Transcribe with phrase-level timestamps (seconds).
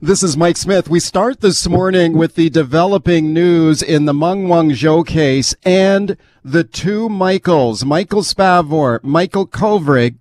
[0.00, 0.88] This is Mike Smith.
[0.88, 6.62] We start this morning with the developing news in the Meng Wanzhou case and the
[6.62, 10.14] two Michaels, Michael Spavor, Michael Kovrig,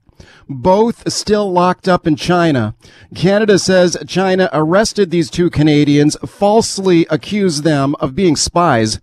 [0.50, 2.74] both still locked up in China.
[3.14, 9.00] Canada says China arrested these two Canadians, falsely accused them of being spies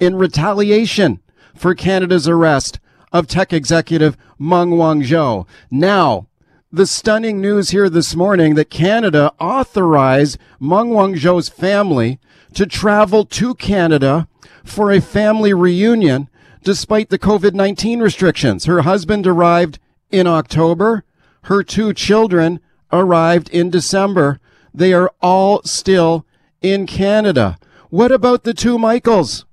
[0.00, 1.20] in retaliation
[1.54, 2.80] for Canada's arrest
[3.12, 5.46] of tech executive Meng Wanzhou.
[5.70, 6.26] Now,
[6.72, 12.18] the stunning news here this morning that Canada authorized Meng Wanzhou's family
[12.54, 14.26] to travel to Canada
[14.64, 16.28] for a family reunion
[16.64, 18.64] despite the COVID-19 restrictions.
[18.64, 19.78] Her husband arrived
[20.10, 21.04] in October.
[21.42, 22.58] Her two children
[22.92, 24.40] arrived in December.
[24.74, 26.26] They are all still
[26.62, 27.58] in Canada.
[27.90, 29.44] What about the two Michaels?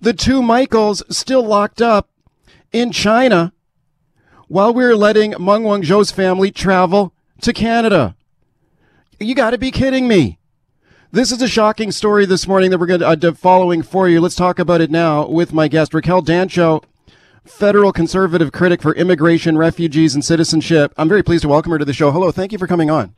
[0.00, 2.08] The two Michaels still locked up
[2.72, 3.52] in China
[4.48, 8.14] while we are letting Meng Wanzhou's family travel to Canada.
[9.18, 10.38] You got to be kidding me.
[11.10, 14.20] This is a shocking story this morning that we're going to uh, following for you.
[14.20, 16.84] Let's talk about it now with my guest, Raquel Dancho,
[17.44, 20.92] federal conservative critic for immigration, refugees, and citizenship.
[20.96, 22.10] I'm very pleased to welcome her to the show.
[22.10, 23.14] Hello, thank you for coming on.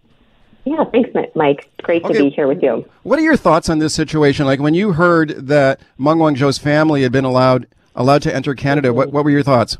[0.64, 1.68] Yeah, thanks, Mike.
[1.82, 2.14] Great okay.
[2.14, 2.88] to be here with you.
[3.02, 4.46] What are your thoughts on this situation?
[4.46, 8.92] Like when you heard that Meng Wanzhou's family had been allowed allowed to enter Canada,
[8.92, 9.76] what, what were your thoughts?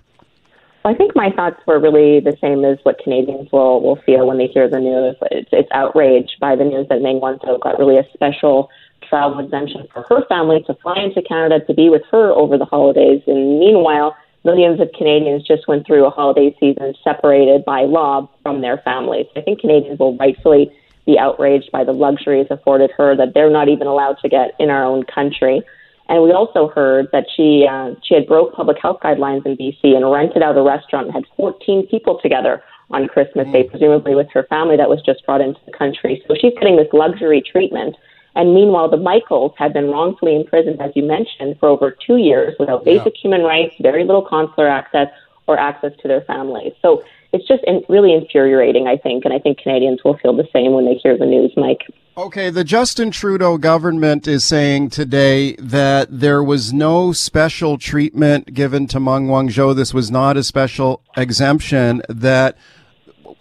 [0.85, 4.39] I think my thoughts were really the same as what Canadians will will feel when
[4.39, 5.17] they hear the news.
[5.31, 8.71] It's, it's outrage by the news that Meng Wanzhou got really a special
[9.09, 12.65] travel exemption for her family to fly into Canada to be with her over the
[12.65, 13.23] holidays.
[13.27, 18.61] And meanwhile, millions of Canadians just went through a holiday season separated by law from
[18.61, 19.27] their families.
[19.37, 20.71] I think Canadians will rightfully
[21.07, 24.71] be outraged by the luxuries afforded her that they're not even allowed to get in
[24.71, 25.63] our own country.
[26.09, 29.95] And we also heard that she uh, she had broke public health guidelines in BC
[29.95, 33.71] and rented out a restaurant and had 14 people together on Christmas Day, mm.
[33.71, 36.23] presumably with her family that was just brought into the country.
[36.27, 37.97] So she's getting this luxury treatment.
[38.35, 42.55] And meanwhile, the Michaels had been wrongfully imprisoned, as you mentioned, for over two years
[42.59, 43.21] without basic yeah.
[43.21, 45.09] human rights, very little consular access,
[45.47, 46.73] or access to their families.
[46.81, 47.03] So
[47.33, 50.87] it's just really infuriating, I think, and I think Canadians will feel the same when
[50.87, 51.83] they hear the news, Mike.
[52.17, 58.89] Okay, the Justin Trudeau government is saying today that there was no special treatment given
[58.89, 59.77] to Meng Wanzhou.
[59.77, 62.03] This was not a special exemption.
[62.09, 62.57] That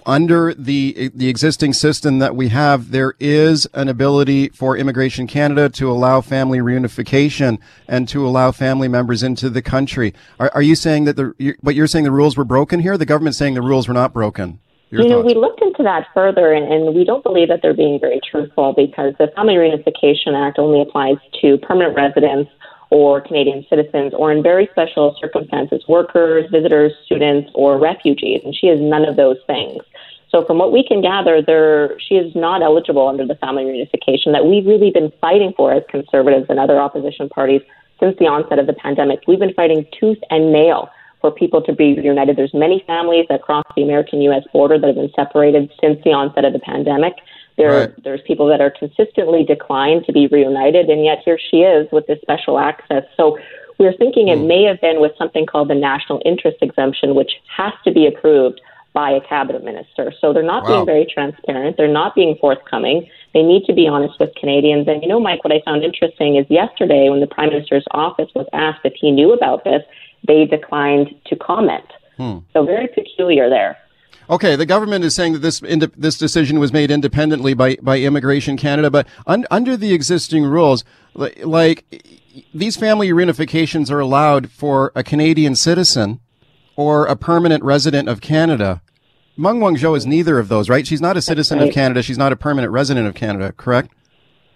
[0.08, 5.70] under the the existing system that we have, there is an ability for Immigration Canada
[5.70, 10.14] to allow family reunification and to allow family members into the country.
[10.40, 12.98] Are, are you saying that the but you're saying the rules were broken here?
[12.98, 14.60] The government's saying the rules were not broken.
[14.90, 15.24] Your you thoughts?
[15.24, 18.22] know, we looked into that further, and, and we don't believe that they're being very
[18.32, 22.50] truthful because the Family Reunification Act only applies to permanent residents
[22.90, 28.42] or Canadian citizens, or in very special circumstances, workers, visitors, students, or refugees.
[28.46, 29.84] And she is none of those things.
[30.30, 34.34] So, from what we can gather, there she is not eligible under the family reunification
[34.34, 37.62] that we've really been fighting for as conservatives and other opposition parties
[38.00, 39.22] since the onset of the pandemic.
[39.28, 40.90] We've been fighting tooth and nail
[41.22, 42.36] for people to be reunited.
[42.36, 44.44] There's many families across the American-U.S.
[44.54, 47.14] border that have been separated since the onset of the pandemic.
[47.58, 48.04] There, right.
[48.04, 52.06] there's people that are consistently declined to be reunited, and yet here she is with
[52.06, 53.04] this special access.
[53.16, 53.40] So
[53.80, 54.48] we're thinking it hmm.
[54.48, 58.62] may have been with something called the national interest exemption, which has to be approved
[58.94, 60.14] by a cabinet minister.
[60.20, 60.70] So they're not wow.
[60.70, 61.78] being very transparent.
[61.78, 63.08] They're not being forthcoming.
[63.34, 64.88] They need to be honest with Canadians.
[64.88, 68.30] And you know, Mike, what I found interesting is yesterday when the Prime Minister's office
[68.34, 69.84] was asked if he knew about this,
[70.28, 71.86] they declined to comment.
[72.18, 72.40] Hmm.
[72.54, 73.78] So very peculiar there.
[74.30, 75.62] Okay, the government is saying that this
[75.96, 80.84] this decision was made independently by by Immigration Canada, but un, under the existing rules,
[81.14, 81.86] like, like
[82.54, 86.20] these family reunifications are allowed for a Canadian citizen
[86.78, 88.82] or a permanent resident of Canada.
[89.36, 90.88] Meng Wanzhou is neither of those, right?
[90.88, 91.68] She's not a citizen right.
[91.68, 92.02] of Canada.
[92.02, 93.92] She's not a permanent resident of Canada, correct?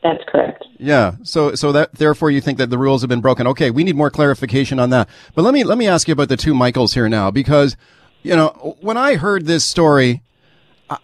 [0.02, 0.66] That's correct.
[0.80, 1.16] Yeah.
[1.24, 3.46] So, so that therefore you think that the rules have been broken.
[3.48, 5.10] Okay, we need more clarification on that.
[5.36, 7.76] But let me let me ask you about the two Michaels here now, because
[8.24, 10.22] you know, when I heard this story,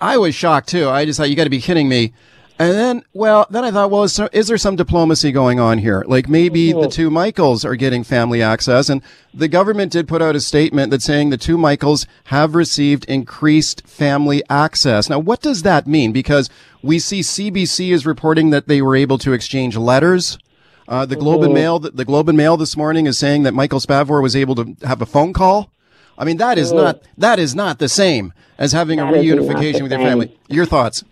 [0.02, 0.90] I was shocked too.
[0.90, 2.14] I just thought, you got to be kidding me.
[2.60, 6.04] And then, well, then I thought, well, is, is there some diplomacy going on here?
[6.08, 8.90] Like maybe the two Michaels are getting family access.
[8.90, 13.06] And the government did put out a statement that saying the two Michaels have received
[13.06, 15.08] increased family access.
[15.08, 16.12] Now, what does that mean?
[16.12, 16.50] Because
[16.82, 20.40] we see CBC is reporting that they were able to exchange letters
[20.88, 23.80] Uh, the Globe and Mail, the Globe and Mail this morning is saying that Michael
[23.82, 25.70] Spavor was able to have a phone call.
[26.18, 29.82] I mean, that is not that is not the same as having That a reunification
[29.84, 30.38] with your family.
[30.48, 31.04] Your thoughts?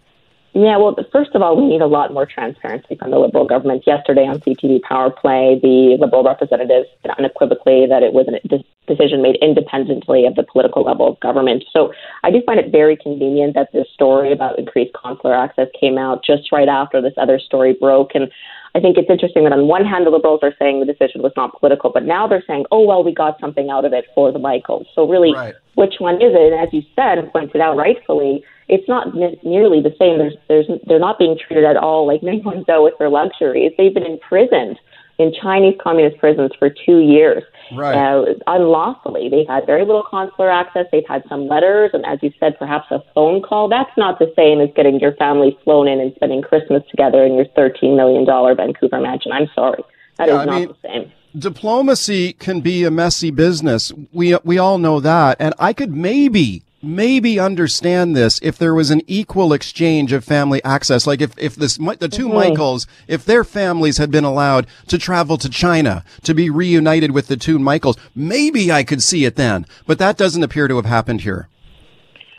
[0.56, 3.84] Yeah, well, first of all, we need a lot more transparency from the Liberal government.
[3.86, 8.40] Yesterday on CTV Power Play, the Liberal representatives said unequivocally that it was a
[8.88, 11.66] decision made independently of the political level of government.
[11.74, 11.92] So
[12.24, 16.24] I do find it very convenient that this story about increased consular access came out
[16.24, 18.16] just right after this other story broke.
[18.16, 18.32] And
[18.76, 21.34] I think it's interesting that on one hand, the Liberals are saying the decision was
[21.36, 24.32] not political, but now they're saying, oh, well, we got something out of it for
[24.32, 24.88] the Michaels.
[24.96, 25.54] So really, Right.
[25.74, 26.54] which one is it?
[26.54, 30.18] And as you said and pointed out rightfully, it's not ne- nearly the same.
[30.18, 33.72] There's, there's, they're not being treated at all like Meng Wanzhou with their luxuries.
[33.78, 34.78] They've been imprisoned
[35.18, 37.42] in Chinese communist prisons for two years,
[37.74, 37.96] Right.
[37.96, 39.30] uh, unlawfully.
[39.30, 40.88] They've had very little consular access.
[40.92, 43.70] They've had some letters, and as you said, perhaps a phone call.
[43.70, 47.36] That's not the same as getting your family flown in and spending Christmas together in
[47.36, 49.32] your $13 million Vancouver mansion.
[49.32, 49.84] I'm sorry.
[50.18, 51.12] That is Yeah, I not mean- the same.
[51.56, 53.94] diplomacy can be a messy business.
[54.12, 58.92] We we all know that, and I could maybe maybe understand this if there was
[58.92, 61.08] an equal exchange of family access.
[61.08, 62.36] Like if if this the 2 mm-hmm.
[62.36, 67.28] Michaels, if their families had been allowed to travel to China to be reunited with
[67.28, 69.66] the two Michaels, maybe I could see it then.
[69.86, 71.50] But that doesn't appear to have happened here.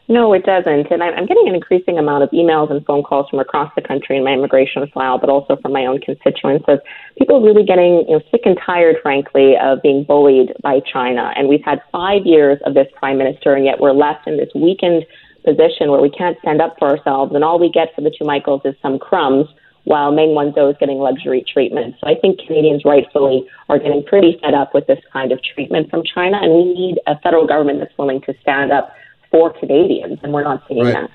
[0.09, 0.87] No, it doesn't.
[0.91, 4.17] And I'm getting an increasing amount of emails and phone calls from across the country
[4.17, 6.79] in my immigration file, but also from my own constituents of
[7.19, 11.33] people really getting you know, sick and tired, frankly, of being bullied by China.
[11.35, 14.51] And we've had five years of this prime minister, and yet we're left in this
[14.55, 15.05] weakened
[15.45, 18.25] position where we can't stand up for ourselves, and all we get for the two
[18.25, 19.49] Michaels is some crumbs.
[19.85, 21.95] While Meng Wanzhou is getting luxury treatment.
[22.01, 25.91] So I think Canadians rightfully are getting pretty fed up with this kind of treatment
[25.91, 28.91] from China, and we need a federal government that's willing to stand up
[29.31, 30.95] for Canadians, and we're not seeing Right.
[30.95, 31.11] that.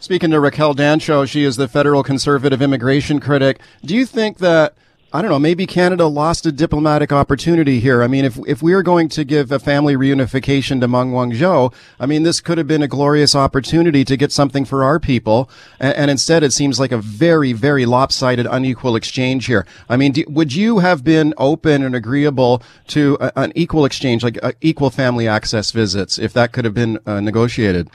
[0.00, 3.60] Speaking to Raquel Dancho, she is the federal conservative immigration critic.
[3.84, 4.74] Do you think that
[5.14, 8.02] I don't know, maybe Canada lost a diplomatic opportunity here.
[8.02, 11.72] I mean, if if we are going to give a family reunification to Meng Wanzhou,
[12.00, 15.48] I mean, this could have been a glorious opportunity to get something for our people,
[15.78, 19.64] and, and instead it seems like a very, very lopsided, unequal exchange here.
[19.88, 24.24] I mean, do, would you have been open and agreeable to a, an equal exchange,
[24.24, 27.88] like uh, equal family access visits, if that could have been uh, negotiated?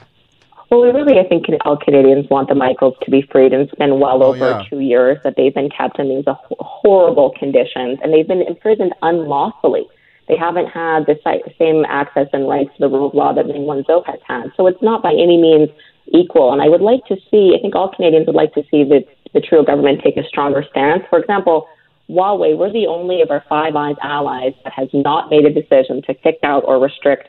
[0.70, 4.00] Well, we really, I think all Canadians want the Michaels to be freed and spend
[4.00, 4.68] well oh, over Oh, yeah.
[4.70, 6.24] two years that they've been kept in these
[6.60, 9.88] horrible conditions, and they've been imprisoned unlawfully.
[10.28, 11.18] They haven't had the
[11.58, 14.52] same access and rights to the rule of law that Meng Wanzhou has had.
[14.56, 15.70] So it's not by any means
[16.14, 16.52] equal.
[16.52, 19.04] And I would like to see, I think all Canadians would like to see the,
[19.34, 21.02] the Trudeau government take a stronger stance.
[21.10, 21.66] For example,
[22.08, 26.00] Huawei, we're the only of our Five Eyes allies that has not made a decision
[26.02, 27.28] to kick out or restrict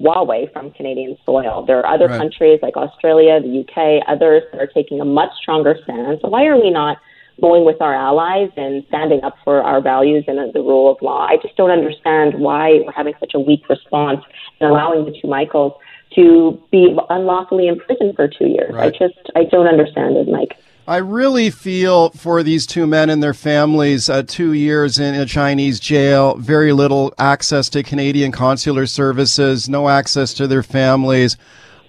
[0.00, 1.64] Huawei from Canadian soil.
[1.66, 2.18] There are other Right.
[2.18, 6.22] countries like Australia, the UK, others that are taking a much stronger stance.
[6.22, 6.98] Why are we not
[7.40, 11.26] going with our allies and standing up for our values and the rule of law?
[11.26, 14.24] I just don't understand why we're having such a weak response
[14.60, 15.72] and allowing the two Michaels
[16.14, 18.74] to be unlawfully imprisoned for two years.
[18.76, 20.56] I just I don't understand it, Mike.
[20.88, 24.08] I really feel for these two men and their families.
[24.08, 29.90] Uh, two years in a Chinese jail, very little access to Canadian consular services, no
[29.90, 31.36] access to their families.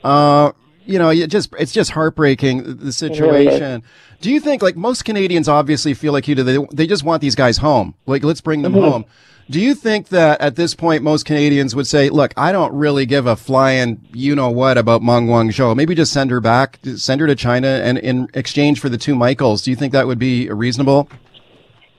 [0.04, 0.52] Uh,
[0.86, 3.84] you know, it just it's just heartbreaking the situation.
[4.20, 6.44] Do you think like most Canadians obviously feel like you do?
[6.44, 7.96] They they just want these guys home.
[8.06, 9.06] Like let's bring them home.
[9.50, 13.08] Do you think that at this point most Canadians would say, "Look, I don't really
[13.08, 15.76] give a flying you know what about Meng Wanzhou.
[15.76, 19.16] Maybe just send her back, send her to China, and in exchange for the two
[19.16, 21.10] Michaels." Do you think that would be reasonable?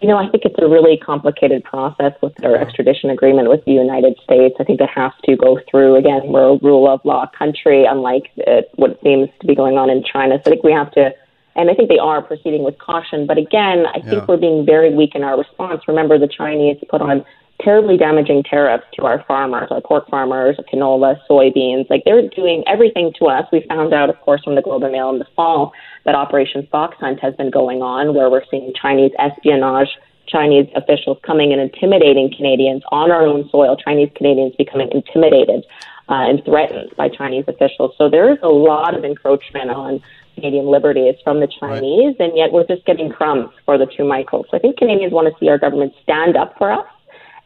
[0.01, 3.73] You know, I think it's a really complicated process with our extradition agreement with the
[3.73, 4.55] United States.
[4.61, 8.31] I think it has to go through, again, we're a rule of law country, unlike
[8.47, 10.37] uh, what seems to be going on in China.
[10.43, 11.13] So I think we have to,
[11.55, 13.27] and I think they are proceeding with caution.
[13.27, 14.25] But again, I think Yeah.
[14.27, 15.83] we're being very weak in our response.
[15.87, 17.23] Remember, the Chinese put on
[17.63, 21.89] terribly damaging tariffs to our farmers, our pork farmers, canola, soybeans.
[21.91, 23.47] Like they're doing everything to us.
[23.53, 25.73] We found out, of course, from the Globe and Mail in the fall
[26.05, 29.89] that Operation Fox Hunt has been going on, where we're seeing Chinese espionage,
[30.27, 35.65] Chinese officials coming and intimidating Canadians on our own soil, Chinese Canadians becoming intimidated
[36.09, 37.95] uh, and threatened by Chinese officials.
[37.99, 40.03] So there is a lot of encroachment on
[40.35, 44.47] Canadian liberties from the Chinese, and yet we're just getting crumbs for the two Michaels.
[44.51, 46.87] So I think Canadians want to see our government stand up for us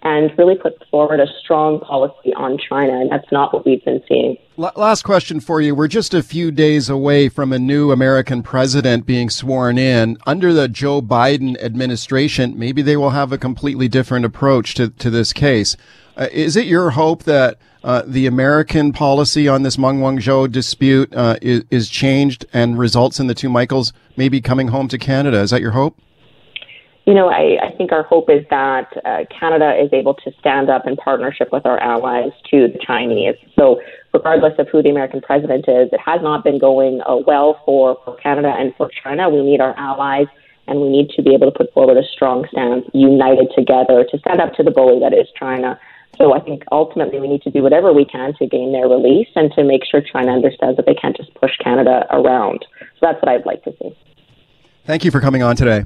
[0.04, 4.02] and really put forward a strong policy on China, and that's not what we've been
[4.06, 4.36] seeing.
[4.56, 5.74] Last question for you.
[5.74, 10.18] We're just a few days away from a new American president being sworn in.
[10.26, 15.10] Under the Joe Biden administration, maybe they will have a completely different approach to, to
[15.10, 15.76] this case.
[16.16, 21.12] Uh, is it your hope that uh, the American policy on this Meng Wanzhou dispute
[21.14, 25.40] uh, is, is changed and results in the two Michaels maybe coming home to Canada?
[25.40, 25.98] Is that your hope?
[27.06, 30.70] You know, I, I think our hope is that uh, Canada is able to stand
[30.70, 33.36] up in partnership with our allies to the Chinese.
[33.58, 33.80] So,
[34.14, 37.98] regardless of who the American president is, it has not been going uh, well for,
[38.04, 39.28] for Canada and for China.
[39.28, 40.28] We need our allies
[40.66, 44.18] and we need to be able to put forward a strong stance, united together, to
[44.18, 45.78] stand up to the bully that is China.
[46.16, 49.28] So I think ultimately we need to do whatever we can to gain their release
[49.34, 52.64] and to make sure China understands that they can't just push Canada around.
[52.80, 53.94] So that's what I'd like to see.
[54.86, 55.84] Thank you for coming on today.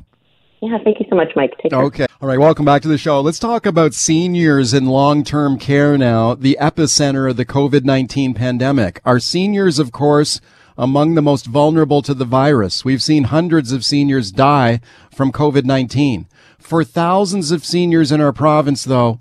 [0.60, 1.56] Yeah, thank you so much, Mike.
[1.62, 1.82] Take care.
[1.82, 2.06] Okay.
[2.20, 2.38] All right.
[2.38, 3.20] Welcome back to the show.
[3.20, 9.00] Let's talk about seniors in long-term care now, the epicenter of the COVID-19 pandemic.
[9.04, 10.40] Our seniors, of course,
[10.76, 12.84] among the most vulnerable to the virus.
[12.84, 14.80] We've seen hundreds of seniors die
[15.12, 16.26] from COVID-19.
[16.58, 19.20] For thousands of seniors in our province, though,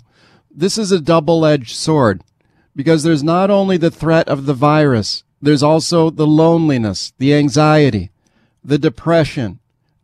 [0.50, 2.22] this is a double-edged sword
[2.74, 8.10] because there's not only the threat of the virus, there's also the loneliness, the anxiety,
[8.64, 9.57] the depression,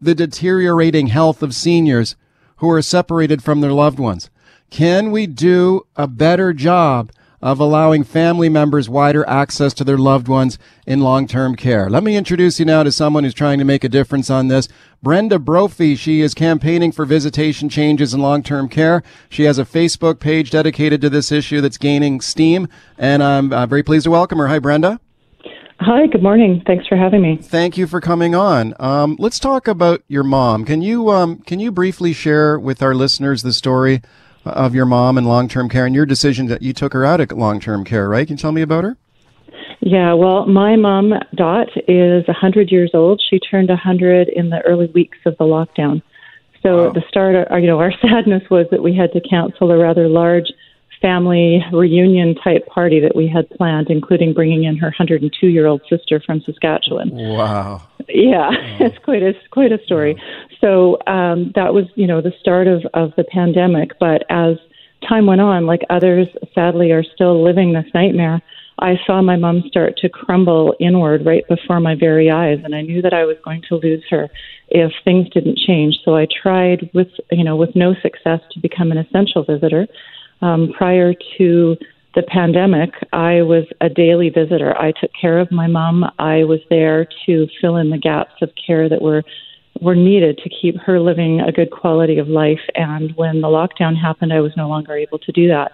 [0.05, 2.17] the deteriorating health of seniors
[2.57, 4.31] who are separated from their loved ones?
[4.71, 10.29] Can we do a better job of allowing family members wider access to their loved
[10.29, 11.91] ones in long-term care?
[11.91, 14.67] Let me introduce you now to someone who's trying to make a difference on this.
[15.03, 19.03] Brenda Brophy, she is campaigning for visitation changes in long-term care.
[19.29, 23.67] She has a Facebook page dedicated to this issue that's gaining steam, and I'm uh,
[23.67, 24.49] very pleased to welcome her.
[24.49, 24.99] Hi, Brenda.
[25.81, 26.63] Hi, good morning.
[26.67, 27.37] Thanks for having me.
[27.43, 28.75] Thank you for coming on.
[28.79, 30.65] Um, let's talk about your mom.
[30.65, 34.01] Can you um, can you briefly share with our listeners the story
[34.45, 37.21] of your mom and long term care and your decision that you took her out
[37.21, 38.09] of long term care?
[38.09, 38.27] Right?
[38.27, 38.97] Can you tell me about her?
[39.81, 43.21] Yeah, well, my mom, Dot, is 100 years old.
[43.29, 46.03] She turned 100 in the early weeks of the lockdown.
[46.63, 46.93] So Wow.
[46.93, 50.09] the start, of, you know, our sadness was that we had to cancel a rather
[50.09, 50.47] large
[51.01, 55.83] family reunion type party that we had planned, including bringing in her 102 year old
[55.89, 57.11] sister from Saskatchewan.
[57.13, 57.83] Wow.
[58.09, 60.21] Yeah, it's quite a quite a story.
[60.61, 63.99] So um, that was, you know, the start of of the pandemic.
[63.99, 64.57] But as
[65.09, 68.43] time went on, like others, sadly, are still living this nightmare.
[68.79, 72.83] I saw my mom start to crumble inward right before my very eyes, and I
[72.83, 74.29] knew that I was going to lose her
[74.69, 75.99] if things didn't change.
[76.05, 79.87] So I tried, with you know, with no success, to become an essential visitor.
[80.45, 81.77] Um, prior to
[82.15, 84.77] the pandemic, I was a daily visitor.
[84.77, 86.05] I took care of my mom.
[86.19, 89.23] I was there to fill in the gaps of care that were
[89.81, 92.61] were needed to keep her living a good quality of life.
[92.75, 95.73] And when the lockdown happened, I was no longer able to do that.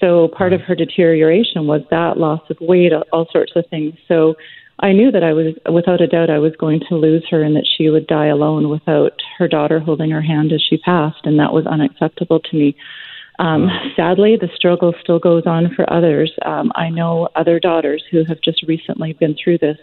[0.00, 3.94] So part of her deterioration was that loss of weight, all sorts of things.
[4.08, 4.36] So
[4.78, 7.54] I knew that I was, without a doubt, I was going to lose her and
[7.56, 11.24] that she would die alone without her daughter holding her hand as she passed.
[11.24, 12.76] And that was unacceptable to me.
[13.38, 16.32] Um, sadly, the struggle still goes on for others.
[16.44, 19.78] Um, I know other daughters who have just recently been through this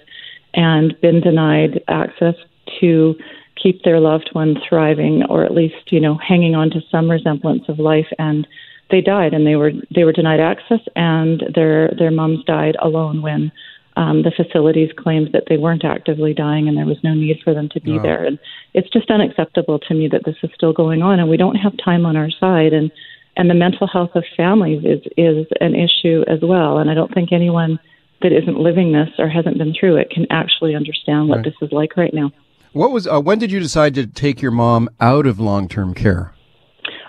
[0.53, 2.35] and been denied access
[2.79, 3.15] to
[3.61, 7.63] keep their loved one thriving or at least, you know, hanging on to some resemblance
[7.67, 8.47] of life and
[8.91, 13.21] they died and they were they were denied access and their their moms died alone
[13.21, 13.51] when
[13.95, 17.53] um, the facilities claimed that they weren't actively dying and there was no need for
[17.53, 18.25] them to be there.
[18.25, 18.39] And
[18.73, 21.73] it's just unacceptable to me that this is still going on and we don't have
[21.83, 22.91] time on our side and
[23.37, 27.13] and the mental health of families is is an issue as well and I don't
[27.13, 27.79] think anyone
[28.21, 31.45] that isn't living this or hasn't been through it can actually understand what Right.
[31.45, 32.31] this is like right now.
[32.71, 35.93] What was uh, when did you decide to take your mom out of long term
[35.93, 36.33] care?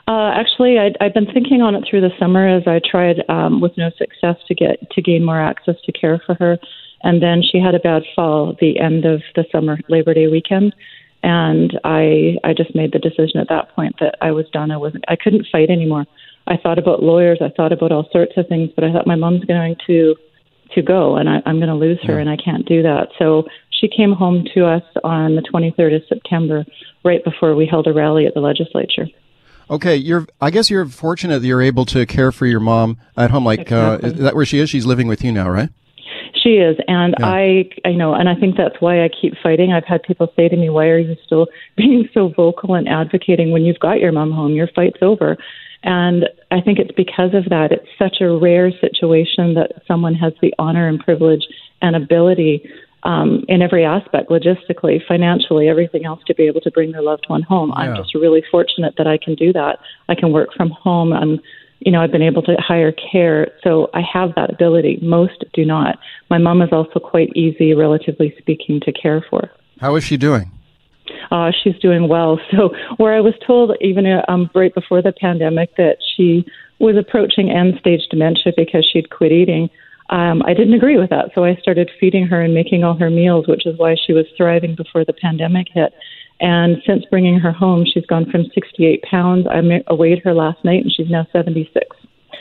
[0.07, 3.63] Uh, actually, I'd, I'd been thinking on it through the summer as I tried, um,
[3.63, 6.59] with no success, to get to gain more access to care for her.
[7.03, 10.27] And then she had a bad fall at the end of the summer Labor Day
[10.27, 10.75] weekend,
[11.25, 14.71] and I I just made the decision at that point that I was done.
[14.71, 15.05] I wasn't.
[15.09, 16.05] I couldn't fight anymore.
[16.47, 17.39] I thought about lawyers.
[17.41, 20.15] I thought about all sorts of things, but I thought my mom's going to
[20.75, 23.09] to go, and I, I'm going to lose her, and I can't do that.
[23.19, 26.65] So she came home to us on the 23rd of September,
[27.05, 29.07] right before we held a rally at the legislature.
[29.71, 30.27] Okay, you're.
[30.43, 33.47] I guess you're fortunate that you're able to care for your mom at home.
[33.47, 34.69] Like, uh, is that where she is?
[34.69, 35.71] She's living with you now, right?
[36.35, 37.27] She is, and Yeah.
[37.27, 39.73] I, I know, and I think that's why I keep fighting.
[39.73, 43.51] I've had people say to me, "Why are you still being so vocal and advocating
[43.51, 44.53] when you've got your mom home?
[44.53, 45.37] Your fight's over."
[45.85, 47.71] And I think it's because of that.
[47.71, 51.47] It's such a rare situation that someone has the honor and privilege
[51.83, 52.69] and ability
[53.03, 57.27] um, in every aspect, logistically, financially, everything else, to be able to bring their loved
[57.29, 57.69] one home.
[57.69, 57.83] Yeah.
[57.83, 59.79] I'm just really fortunate that I can do that.
[60.09, 61.13] I can work from home.
[61.13, 61.39] I'm
[61.81, 64.99] you know, I've been able to hire care, so I have that ability.
[65.03, 65.99] Most do not.
[66.31, 69.51] My mom is also quite easy, relatively speaking, to care for.
[69.81, 70.51] How is she doing?
[71.31, 72.41] Uh, she's doing well.
[72.51, 76.45] So, where I was told even uh, um, right before the pandemic that she
[76.79, 79.69] was approaching end stage dementia because she'd quit eating,
[80.11, 81.31] um, I didn't agree with that.
[81.35, 84.27] So, I started feeding her and making all her meals, which is why she was
[84.37, 85.93] thriving before the pandemic hit.
[86.41, 89.47] And since bringing her home, she's gone from 68 pounds.
[89.49, 91.87] I weighed her last night, and she's now 76.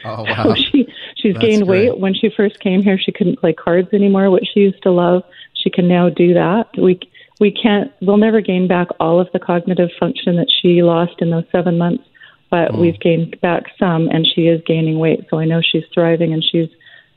[0.06, 0.44] Oh wow!
[0.44, 1.90] So she she's That's gained great.
[1.92, 2.00] weight.
[2.00, 5.24] When she first came here, she couldn't play cards anymore, which she used to love.
[5.54, 6.66] She can now do that.
[6.82, 7.00] We
[7.40, 7.92] we can't.
[8.02, 11.78] We'll never gain back all of the cognitive function that she lost in those seven
[11.78, 12.04] months,
[12.50, 12.80] but Mm.
[12.80, 15.26] we've gained back some, and she is gaining weight.
[15.30, 16.70] So I know she's thriving, and she's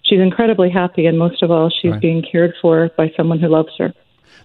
[0.03, 2.01] she's incredibly happy, and most of all, she's Right.
[2.01, 3.93] being cared for by someone who loves her.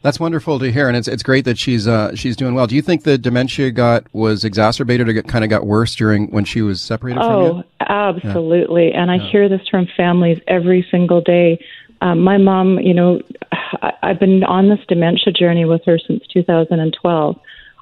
[0.02, 2.66] That's wonderful to hear, and it's it's great that she's uh, she's doing well.
[2.66, 6.44] Do you think the dementia got was exacerbated or kind of got worse during when
[6.44, 7.50] she was separated from you?
[7.50, 8.94] Oh, absolutely.
[8.94, 11.64] And I hear this from families every single day.
[12.02, 16.26] Um, my mom, you know, I, I've been on this dementia journey with her since
[16.34, 17.40] 2012.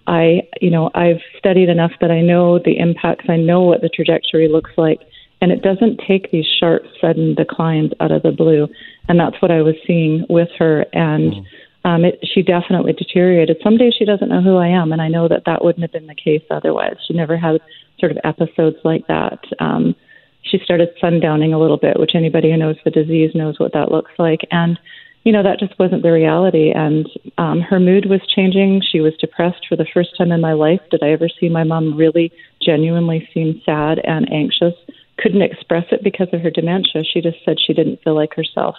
[0.08, 3.26] I, you know, I've studied enough that I know the impacts.
[3.30, 5.00] I know what the trajectory looks like,
[5.40, 8.68] and it doesn't take these sharp, sudden declines out of the blue.
[9.08, 10.86] And that's what I was seeing with her.
[10.92, 11.46] And
[11.84, 13.58] um, it, she definitely deteriorated.
[13.64, 15.92] Some days she doesn't know who I am, and I know that that wouldn't have
[15.92, 16.96] been the case otherwise.
[17.08, 17.62] She never had
[18.00, 19.40] sort of episodes like that.
[19.60, 19.96] Um,
[20.42, 23.92] she started sundowning a little bit, which anybody who knows the disease knows what that
[23.92, 24.42] looks like.
[24.52, 24.80] And,
[25.24, 26.72] you know, that just wasn't the reality.
[26.72, 27.08] And
[27.38, 28.82] um, her mood was changing.
[28.90, 30.82] She was depressed for the first time in my life.
[30.92, 32.32] Did I ever see my mom really
[32.62, 34.74] genuinely seem sad and anxious?
[35.18, 37.04] Couldn't express it because of her dementia.
[37.04, 38.76] She just said she didn't feel like herself,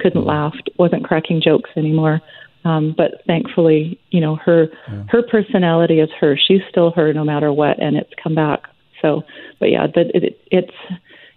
[0.00, 2.20] couldn't laugh, wasn't cracking jokes anymore.
[2.64, 4.68] Um, but thankfully, you know, her
[5.08, 6.36] her personality is her.
[6.36, 8.64] She's still her no matter what, and it's come back.
[9.00, 9.22] So,
[9.58, 10.74] but yeah, that it, it's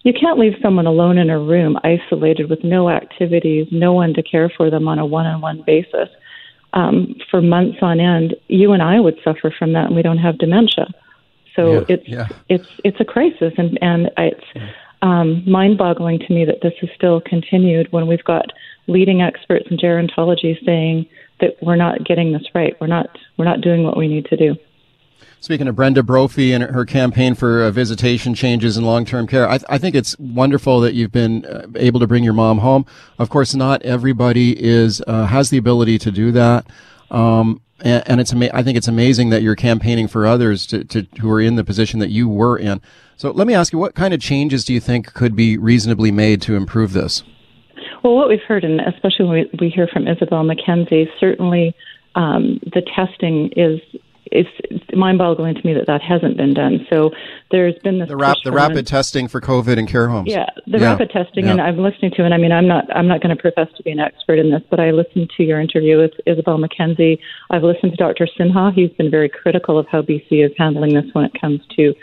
[0.03, 4.23] you can't leave someone alone in a room, isolated with no activities, no one to
[4.23, 6.09] care for them on a one-on-one basis
[6.73, 8.35] um, for months on end.
[8.49, 10.87] You and I would suffer from that, and we don't have dementia.
[11.55, 12.27] So Yeah, it's yeah.
[12.49, 14.43] it's it's a crisis, and and it's
[15.03, 18.45] um, mind-boggling to me that this is still continued when we've got
[18.87, 21.05] leading experts in gerontology saying
[21.41, 22.75] that we're not getting this right.
[22.79, 23.07] We're not
[23.37, 24.55] we're not doing what we need to do.
[25.41, 29.59] Speaking of Brenda Brophy and her campaign for uh, visitation changes in long-term care, I,
[29.67, 32.85] I think it's wonderful that you've been uh, able to bring your mom home.
[33.19, 36.65] Of course, not everybody is uh, has the ability to do that,
[37.11, 40.85] um, and, and it's ama- I think it's amazing that you're campaigning for others to,
[40.85, 42.79] to who are in the position that you were in.
[43.17, 46.11] So let me ask you, what kind of changes do you think could be reasonably
[46.11, 47.23] made to improve this?
[48.03, 51.73] Well, what we've heard, and especially when we, we hear from Isobel Mackenzie, certainly
[52.15, 53.79] um, the testing is
[54.33, 56.85] it's, it's mind-boggling to me that that hasn't been done.
[56.91, 57.11] So
[57.51, 60.31] there's been this The, rap, the rapid testing for COVID in care homes.
[60.31, 61.51] Yeah, the Yeah, rapid testing, yeah.
[61.51, 63.83] and I'm listening to, and I mean, I'm not, I'm not going to profess to
[63.83, 67.19] be an expert in this, but I listened to your interview with Isobel Mackenzie.
[67.51, 68.27] I've listened to Dr.
[68.37, 68.73] Sinha.
[68.73, 71.93] He's been very critical of how BC is handling this when it comes to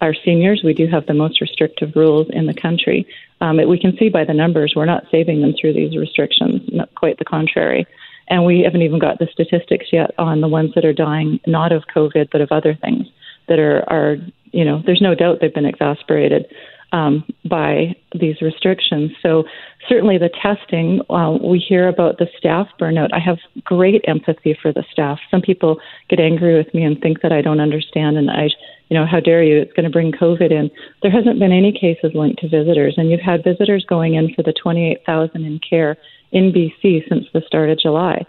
[0.00, 0.62] our seniors.
[0.64, 3.06] We do have the most restrictive rules in the country.
[3.40, 6.62] Um, it, we can see by the numbers we're not saving them through these restrictions.
[6.72, 7.86] Not quite the contrary.
[8.28, 11.72] And we haven't even got the statistics yet on the ones that are dying not
[11.72, 13.06] of COVID but of other things
[13.48, 14.16] that are are
[14.52, 16.46] you know there's no doubt they've been exasperated
[16.92, 19.12] um, by these restrictions.
[19.22, 19.44] So
[19.88, 23.10] certainly the testing, uh, we hear about the staff burnout.
[23.12, 25.18] I have great empathy for the staff.
[25.30, 28.48] Some people get angry with me and think that I don't understand, and I,
[28.88, 29.60] you know, how dare you?
[29.60, 30.70] It's going to bring COVID in.
[31.02, 34.42] There hasn't been any cases linked to visitors, and you've had visitors going in for
[34.42, 35.96] the 28,000 in care
[36.32, 38.24] in BC since the start of July.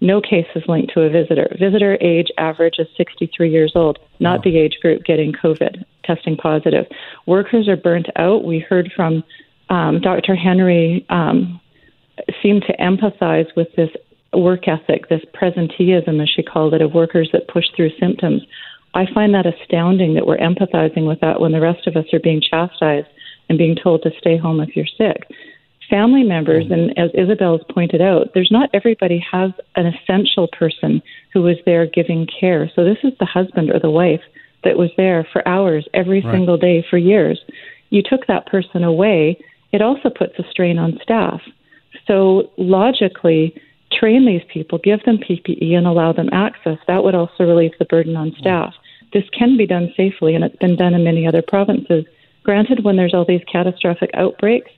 [0.00, 1.54] No cases linked to a visitor.
[1.58, 6.86] Visitor age average is 63 years old, not the age group getting COVID, testing positive.
[7.26, 8.44] Workers are burnt out.
[8.44, 9.22] We heard from
[9.70, 10.34] um, Dr.
[10.34, 11.60] Henry um,
[12.42, 13.90] seemed to empathize with this
[14.32, 18.42] work ethic, this presenteeism, as she called it, of workers that push through symptoms.
[18.94, 22.20] I find that astounding that we're empathizing with that when the rest of us are
[22.20, 23.08] being chastised
[23.48, 25.28] and being told to stay home if you're sick.
[25.88, 26.72] Family members, mm-hmm.
[26.74, 31.02] and as Isobel has pointed out, there's not everybody has an essential person
[31.32, 32.70] who is there giving care.
[32.74, 34.22] So this is the husband or the wife
[34.64, 36.32] that was there for hours every Right.
[36.32, 37.42] single day for years.
[37.90, 39.38] You took that person away,
[39.72, 41.42] it also puts a strain on staff.
[42.06, 43.54] So logically,
[43.92, 46.78] train these people, give them PPE, and allow them access.
[46.86, 48.38] That would also relieve the burden on mm.
[48.38, 48.74] staff.
[49.12, 52.04] This can be done safely, and it's been done in many other provinces.
[52.44, 54.70] Granted, when there's all these catastrophic outbreaks,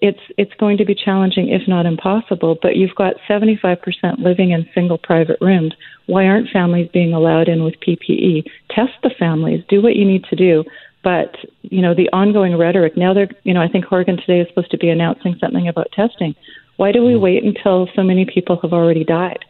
[0.00, 2.58] it's it's going to be challenging, if not impossible.
[2.60, 3.78] But you've got 75%
[4.18, 5.74] living in single private rooms.
[6.06, 8.44] Why aren't families being allowed in with PPE?
[8.70, 9.64] Test the families.
[9.68, 10.64] Do what you need to do.
[11.02, 12.96] But you know the ongoing rhetoric.
[12.96, 15.90] Now they're you know I think Oregon today is supposed to be announcing something about
[15.92, 16.34] testing.
[16.76, 17.20] Why do we hmm.
[17.20, 19.44] wait until so many people have already died?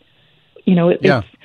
[0.65, 1.19] You know, it, Yeah.
[1.19, 1.40] it's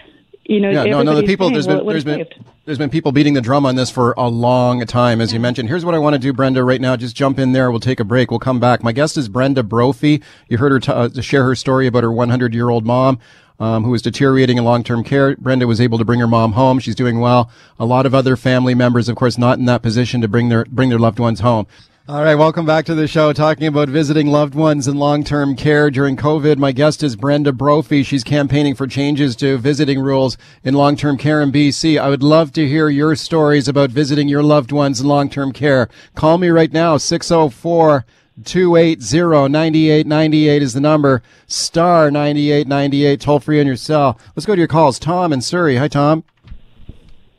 [0.46, 1.16] you know Yeah, no, no.
[1.16, 2.26] The people there's been there's been
[2.66, 5.70] there's been people beating the drum on this for a long time, as you mentioned.
[5.70, 6.64] Here's what I want to do, Brenda.
[6.64, 7.70] Right now, just jump in there.
[7.72, 8.32] We'll take a break.
[8.32, 8.84] We'll come back.
[8.84, 10.22] My guest is Brenda Brophy.
[10.50, 13.20] You heard her t- uh, share her story about her 100 year old mom.
[13.58, 15.34] um, who was deteriorating in long-term care.
[15.38, 16.78] Brenda was able to bring her mom home.
[16.80, 17.50] She's doing well.
[17.80, 20.66] A lot of other family members, of course, not in that position to bring their
[20.66, 21.66] bring their loved ones home.
[22.08, 23.34] All right, welcome back to the show.
[23.34, 26.58] Talking about visiting loved ones in long-term care during COVID.
[26.58, 28.04] My guest is Brenda Brophy.
[28.04, 32.00] She's campaigning for changes to visiting rules in long-term care in BC.
[32.00, 35.90] I would love to hear your stories about visiting your loved ones in long-term care.
[36.14, 38.06] Call me right now, 604
[38.44, 41.24] 280 9898 is the number.
[41.48, 44.20] Star 9898, toll free on your cell.
[44.36, 45.00] Let's go to your calls.
[45.00, 45.78] Tom in Surrey.
[45.78, 46.24] Hi, Tom.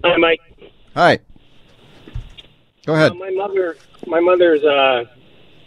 [0.02, 0.40] Hi, Mike.
[0.96, 1.20] Hi.
[2.86, 3.12] Go ahead.
[3.12, 5.04] Uh, my mother, my mother's uh,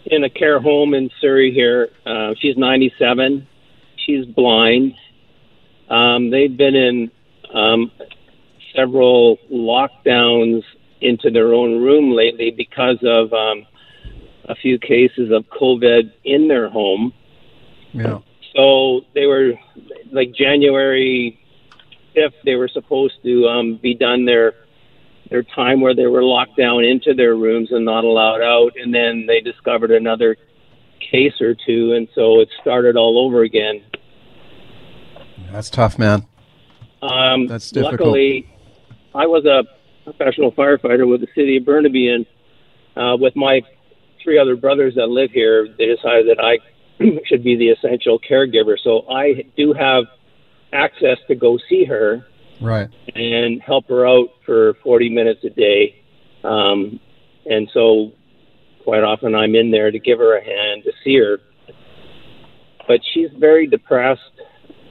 [0.06, 1.90] in a care home in Surrey here.
[2.06, 3.46] Uh, she's 97.
[3.96, 4.94] She's blind.
[5.90, 7.10] Um, they've been in
[7.52, 7.92] um,
[8.74, 10.62] several lockdowns
[11.02, 13.66] into their own room lately because of um,
[14.44, 17.12] a few cases of COVID in their home.
[17.92, 18.20] Yeah.
[18.56, 19.52] So they were
[20.10, 21.38] like January
[22.16, 24.54] 5th, they were supposed to um, be done their
[25.30, 28.92] their time where they were locked down into their rooms and not allowed out, and
[28.92, 30.36] then they discovered another
[31.10, 33.82] case or two, and so it started all over again.
[35.52, 36.26] That's tough, man.
[37.02, 38.00] Um, That's difficult.
[38.00, 38.52] Luckily,
[39.14, 39.64] I was a
[40.04, 42.26] professional firefighter with the city of Burnaby, and
[42.96, 43.62] uh, with my
[44.22, 46.58] three other brothers that live here, they decided that I
[47.26, 48.76] should be the essential caregiver.
[48.82, 50.04] So I do have
[50.72, 52.26] access to go see her
[52.60, 52.88] Right.
[53.14, 56.02] and help her out for 40 minutes a day.
[56.44, 57.00] Um,
[57.46, 58.12] and so
[58.84, 61.38] quite often I'm in there to give her a hand to see her.
[62.86, 64.20] But she's very depressed.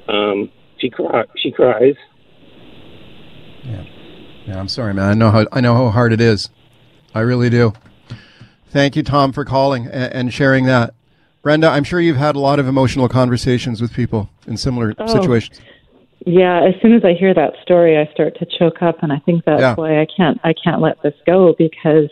[0.07, 1.95] Um, she cry, she cries.
[3.63, 3.83] Yeah,
[4.45, 4.59] yeah.
[4.59, 5.09] I'm sorry, man.
[5.09, 6.49] I know how I know how hard it is.
[7.13, 7.73] I really do.
[8.69, 10.93] Thank you, Tom, for calling and, and sharing that.
[11.41, 15.07] Brenda, I'm sure you've had a lot of emotional conversations with people in similar Oh.
[15.07, 15.59] situations.
[16.25, 19.19] Yeah, as soon as I hear that story, I start to choke up, and I
[19.19, 19.75] think that's Yeah.
[19.75, 22.09] why I can't I can't let this go because,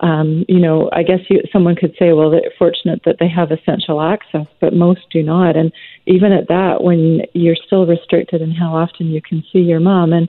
[0.00, 3.50] um, you know, I guess you, someone could say, well, they're fortunate that they have
[3.50, 5.72] essential access, but most do not, and
[6.06, 10.12] even at that, when you're still restricted in how often you can see your mom,
[10.12, 10.28] and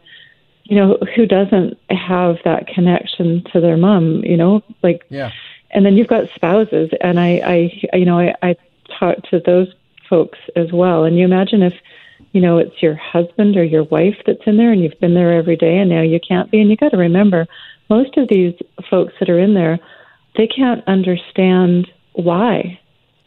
[0.64, 4.24] you know, who doesn't have that connection to their mom?
[4.24, 5.32] You know, like Yeah.
[5.72, 8.56] and then you've got spouses and i i you know i i
[9.00, 9.68] talk to those
[10.10, 11.74] folks as well and you imagine if
[12.32, 15.34] you know it's your husband or your wife that's in there and you've been there
[15.34, 16.60] every day and now you can't be.
[16.62, 17.48] And you got to remember
[17.90, 18.54] most of these
[18.90, 19.80] folks that are in there
[20.38, 22.80] they can't understand why.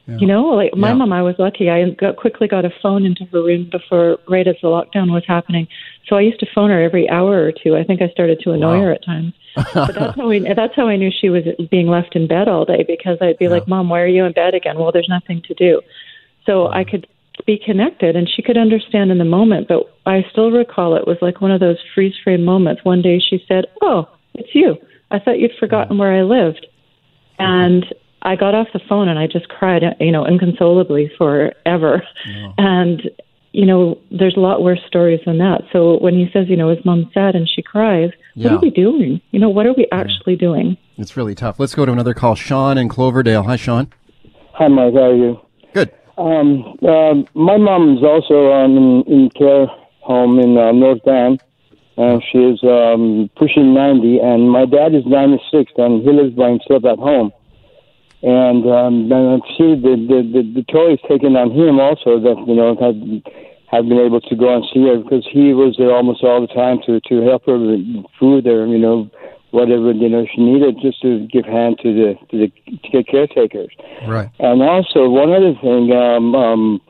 [0.06, 0.94] You know like my Yeah.
[0.94, 1.70] mom i was lucky.
[1.70, 5.24] I got quickly got a phone into her room before right as the lockdown was
[5.26, 5.68] happening.
[6.08, 7.76] So i used to phone her every hour or two.
[7.76, 8.82] I think i started to annoy Wow.
[8.84, 9.32] her at times.
[9.74, 12.64] But that's how we that's how I knew she was being left in bed all
[12.64, 15.40] day because I'd be like, "Mom, why are you in bed again?" Well, there's nothing
[15.48, 15.80] to do.
[16.46, 17.06] So I could
[17.46, 21.18] be connected and she could understand in the moment, but I still recall it was
[21.20, 22.84] like one of those freeze frame moments.
[22.84, 24.76] One day she said, "Oh, it's you.
[25.10, 26.66] I thought you'd forgotten where I lived."
[27.38, 27.84] And
[28.22, 32.02] I got off the phone and I just cried, you know, inconsolably forever.
[32.58, 33.02] And
[33.52, 35.62] you know, there's a lot worse stories than that.
[35.72, 38.70] So when he says, you know, his mom's sad and she cries, what are we
[38.70, 39.20] doing?
[39.30, 40.78] You know, what are we actually doing?
[40.96, 41.60] It's really tough.
[41.60, 42.34] Let's go to another call.
[42.34, 43.42] Sean in Cloverdale.
[43.42, 43.92] Hi, Sean.
[44.54, 44.94] Hi, Mike.
[44.94, 45.40] How are you?
[45.74, 45.92] Good.
[46.18, 49.66] Um, uh, my mom is also um, in, in care
[50.00, 51.38] home in uh, North Van,
[51.96, 56.50] and she is um, pushing 90, and my dad is 96, and he lives by
[56.50, 57.32] himself at home.
[58.22, 62.38] And um, I see the, the, the, the toll is taken on him also that,
[62.46, 62.94] you know, have,
[63.66, 66.52] have been able to go and see her because he was there almost all the
[66.54, 67.80] time to, to help her with
[68.20, 69.10] food or, you know,
[69.52, 72.48] whatever, you know, she needed just to give hand to the, to the
[72.82, 73.72] to the caretakers.
[74.06, 74.30] Right.
[74.40, 76.80] And also, one other thing, um, um,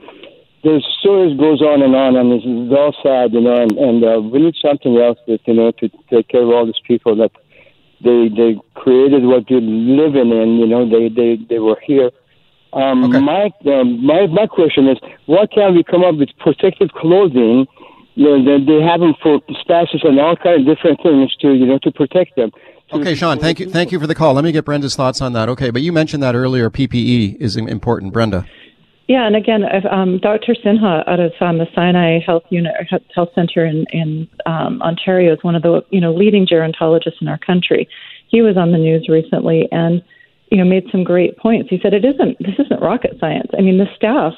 [0.65, 3.99] the stories goes on and on, and this is all sad, you know, and, and
[4.05, 7.15] uh, we need something else that, you know, to take care of all these people
[7.17, 7.33] that
[8.03, 12.11] they they created what you're living in, you know, they they, they were here.
[12.73, 13.21] Um, Okay.
[13.21, 17.67] my, um, my my question is, what can we come up with protective clothing?
[18.15, 21.53] You know, they, they have them for spouses and all kind of different things to
[21.53, 22.51] you know to protect them.
[22.93, 23.39] Okay, Sean.
[23.39, 23.71] Thank you.
[23.71, 24.35] Thank you for the call.
[24.35, 25.49] Let me get Brenda's thoughts on that.
[25.49, 26.69] Okay, but you mentioned that earlier.
[26.69, 28.47] PPE is important, Brenda.
[29.09, 30.55] Yeah, and again, I've, um, Dr.
[30.55, 32.75] Sinha out of um, the Sinai Health Unit
[33.15, 37.29] Health Center in, in um, Ontario is one of the you know leading gerontologists in
[37.29, 37.89] our country.
[38.29, 40.03] He was on the news recently and
[40.51, 41.69] you know made some great points.
[41.71, 43.51] He said it isn't this isn't rocket science.
[43.57, 44.35] I mean, the staff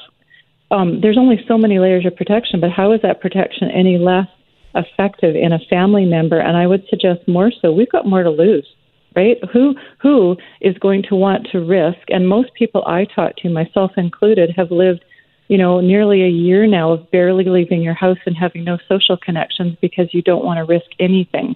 [0.71, 4.27] um, there's only so many layers of protection, but how is that protection any less
[4.73, 6.39] effective in a family member?
[6.39, 7.71] And I would suggest more so.
[7.71, 8.67] We've got more to lose
[9.15, 9.37] right?
[9.53, 12.09] Who who is going to want to risk?
[12.09, 15.05] And most people I talk to, myself included, have lived
[15.47, 19.17] you know, nearly a year now of barely leaving your house and having no social
[19.17, 21.55] connections because you don't want to risk anything.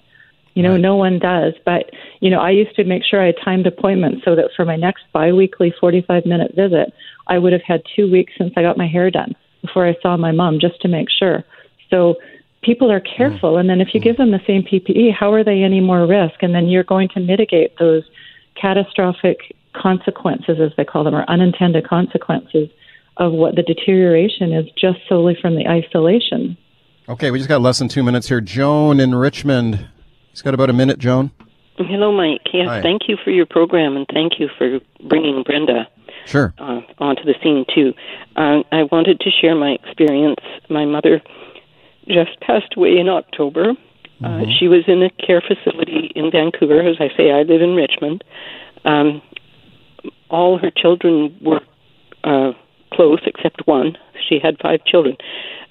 [0.54, 0.82] You know, right.
[0.82, 1.54] no one does.
[1.65, 4.65] But, you know, I used to make sure I had timed appointments so that for
[4.65, 6.93] my next biweekly 45 minute visit,
[7.30, 10.18] I would have had two weeks since I got my hair done before I saw
[10.18, 11.44] my mom just to make sure.
[11.89, 12.15] So
[12.63, 13.58] people are careful.
[13.58, 16.42] And then if you give them the same PPE, how are they any more risk?
[16.42, 18.04] And then you're going to mitigate those
[18.60, 22.70] catastrophic consequences, as they call them, or unintended consequences
[23.18, 26.58] of what the deterioration is just solely from the isolation.
[27.08, 28.42] Okay, we just got less than two minutes here.
[28.42, 29.88] Joan in Richmond.
[30.32, 31.32] He's got about a minute, Joan.
[31.78, 32.42] Hello, Mike.
[32.54, 32.82] Yes, Hi.
[32.82, 35.88] thank you for your program and thank you for bringing Brenda
[36.25, 36.53] sure.
[36.58, 37.93] Uh, onto the scene, too.
[38.36, 40.39] Uh, I wanted to share my experience.
[40.69, 41.21] My mother
[42.08, 43.71] just passed away in October.
[43.71, 44.49] Uh, mm-hmm.
[44.49, 46.82] Uh, she was in a care facility in Vancouver.
[46.82, 48.23] As I say, I live in Richmond.
[48.86, 49.21] Um,
[50.29, 51.62] all her children were
[52.23, 52.51] uh,
[52.93, 53.97] close, except one.
[54.27, 55.17] She had five children.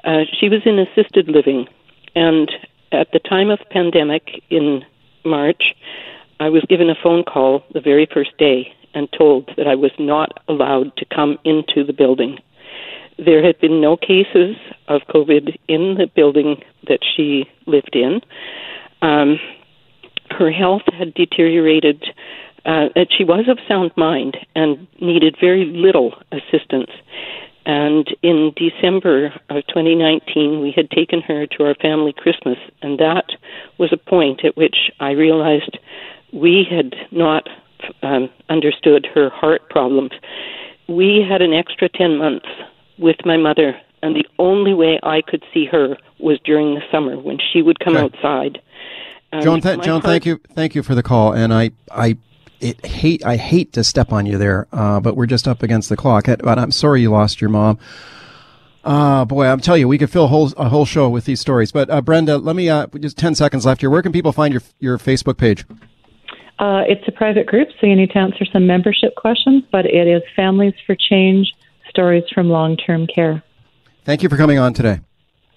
[0.05, 1.67] Uh, she was in assisted living,
[2.15, 2.51] and
[2.93, 4.85] at the time of pandemic in
[5.25, 5.75] March,
[6.41, 9.93] I was given a phone call the very first day and told that I was
[9.99, 12.39] not allowed to come into the building.
[13.19, 18.21] There had been no cases of COVID in the building that she lived in.
[19.03, 19.39] Um,
[20.31, 22.05] her health had deteriorated.
[22.65, 26.91] Uh, she was of sound mind and needed very little assistance.
[27.69, 33.27] And in December of 2019, we had taken her to our family Christmas, and that
[33.77, 35.79] was a point at which I realized
[36.33, 37.47] we had not
[38.03, 40.11] um, understood her heart problems.
[40.89, 42.47] We had an extra 10 months
[42.99, 47.19] with my mother, and the only way I could see her was during the summer
[47.19, 48.05] when she would come okay.
[48.05, 48.61] outside.
[49.33, 52.17] Um, Joan, th- Joan, heart- thank you, thank you for the call, and I, I
[52.61, 55.89] it hate I hate to step on you there, uh, but we're just up against
[55.89, 56.27] the clock.
[56.27, 57.79] But I'm sorry you lost your mom.
[58.85, 61.41] Uh, boy, I'm telling you, we could fill a whole, a whole show with these
[61.41, 61.73] stories.
[61.73, 63.91] But uh, Brenda, let me uh, just ten seconds left here.
[63.91, 65.65] Where can people find your your Facebook page?
[66.59, 69.65] Uh, it's a private group, so you need to answer some membership questions.
[69.71, 71.53] But it is Families for Change:
[71.89, 73.43] Stories from Long Term Care.
[74.05, 75.01] Thank you for coming on today.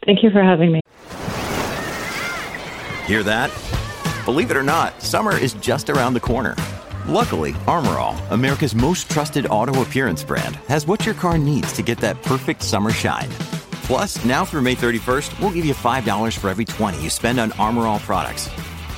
[0.06, 0.82] Thank you for having me.
[3.06, 3.52] Hear that?
[4.26, 6.56] Believe it or not, summer is just around the corner.
[7.08, 11.82] Luckily, Armor All, America's most trusted auto appearance brand, has what your car needs to
[11.82, 13.30] get that perfect summer shine.
[13.84, 17.52] Plus, now through May 31st, we'll give you $5 for every 20 you spend on
[17.54, 18.50] Armor All products.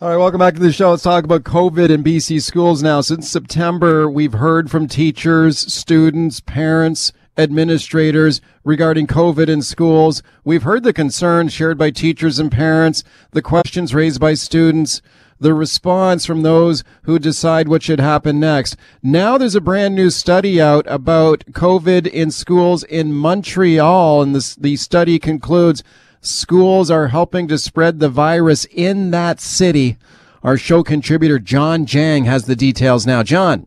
[0.00, 0.90] All right, welcome back to the show.
[0.90, 3.00] Let's talk about COVID in BC schools now.
[3.00, 10.22] Since September, we've heard from teachers, students, parents, administrators regarding COVID in schools.
[10.44, 15.02] We've heard the concerns shared by teachers and parents, the questions raised by students,
[15.40, 18.76] the response from those who decide what should happen next.
[19.02, 24.56] Now there's a brand new study out about COVID in schools in Montreal, and this,
[24.56, 25.84] the study concludes
[26.20, 29.96] schools are helping to spread the virus in that city.
[30.42, 33.22] Our show contributor John Jang has the details now.
[33.22, 33.66] John.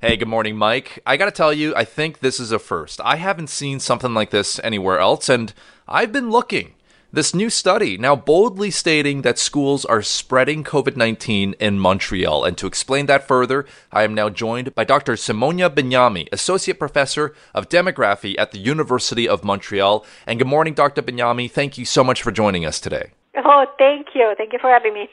[0.00, 1.00] Hey, good morning, Mike.
[1.06, 3.00] I got to tell you, I think this is a first.
[3.02, 5.52] I haven't seen something like this anywhere else, and
[5.88, 6.75] I've been looking.
[7.12, 12.44] This new study now boldly stating that schools are spreading COVID 19 in Montreal.
[12.44, 15.12] And to explain that further, I am now joined by Dr.
[15.12, 20.04] Simona Bignami, Associate Professor of Demography at the University of Montreal.
[20.26, 21.00] And good morning, Dr.
[21.00, 21.48] Bignami.
[21.48, 23.12] Thank you so much for joining us today.
[23.36, 24.34] Oh, thank you.
[24.36, 25.08] Thank you for having me.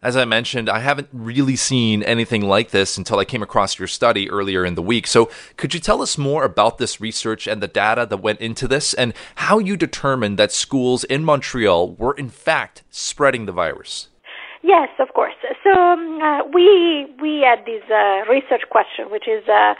[0.00, 3.88] As I mentioned, I haven't really seen anything like this until I came across your
[3.88, 5.08] study earlier in the week.
[5.08, 8.68] So, could you tell us more about this research and the data that went into
[8.68, 14.06] this and how you determined that schools in Montreal were in fact spreading the virus?
[14.62, 15.34] Yes, of course.
[15.64, 19.74] So, um, uh, we we had this uh, research question, which is uh,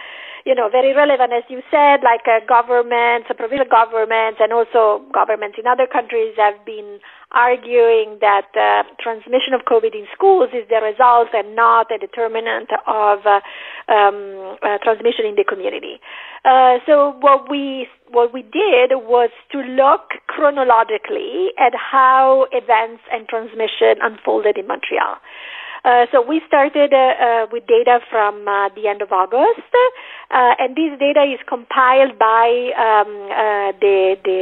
[0.45, 5.59] you know, very relevant, as you said, like uh, governments, provincial governments, and also governments
[5.61, 6.99] in other countries have been
[7.33, 12.71] arguing that uh, transmission of COVID in schools is the result and not a determinant
[12.87, 13.41] of uh,
[13.93, 16.01] um, uh, transmission in the community.
[16.45, 23.29] Uh, so what we what we did was to look chronologically at how events and
[23.29, 25.21] transmission unfolded in Montreal.
[25.85, 29.71] Uh, so we started uh, uh, with data from uh, the end of August,
[30.31, 34.35] uh, and this data is compiled by um, uh, the, the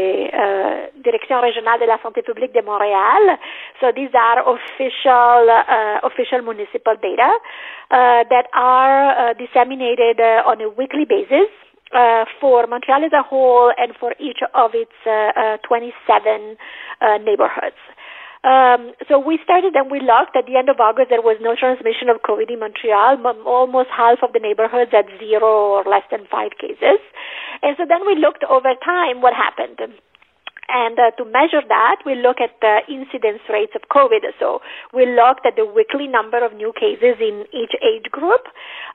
[1.03, 3.39] Direction Régionale de la Santé Publique de Montréal.
[3.81, 7.31] So these are official uh official municipal data
[7.91, 11.49] uh that are disseminated on a weekly basis.
[11.95, 16.57] Uh, for Montreal as a whole and for each of its uh, uh, 27
[17.23, 17.79] neighborhoods.
[18.47, 21.11] Um, so we started and we looked at the end of August.
[21.11, 23.19] There was no transmission of COVID in Montreal.
[23.43, 27.03] Almost half of the neighborhoods had zero or less than five cases.
[27.67, 29.99] And so then we looked over time what happened.
[30.69, 34.23] And uh, to measure that, we look at the incidence rates of COVID.
[34.39, 34.63] So
[34.95, 38.47] we looked at the weekly number of new cases in each age group.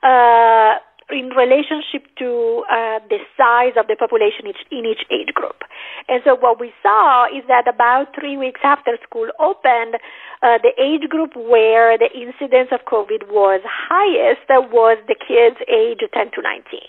[0.04, 0.80] Uh,
[1.12, 5.64] in relationship to uh, the size of the population each, in each age group.
[6.08, 10.00] And so what we saw is that about three weeks after school opened,
[10.42, 16.00] uh, the age group where the incidence of COVID was highest was the kids age
[16.02, 16.80] 10 to 19.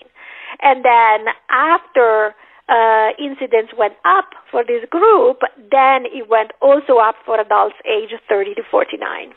[0.61, 2.35] And then after
[2.69, 8.11] uh, incidence went up for this group, then it went also up for adults age
[8.29, 9.33] 30 to 49.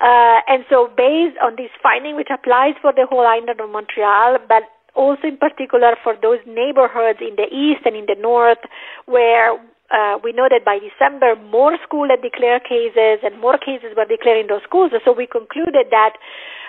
[0.00, 4.38] Uh, and so based on this finding, which applies for the whole island of Montreal,
[4.48, 8.58] but also in particular for those neighborhoods in the east and in the north
[9.06, 9.54] where
[9.90, 14.06] uh, we know that by December more schools had declared cases and more cases were
[14.06, 14.90] declared in those schools.
[15.04, 16.14] So we concluded that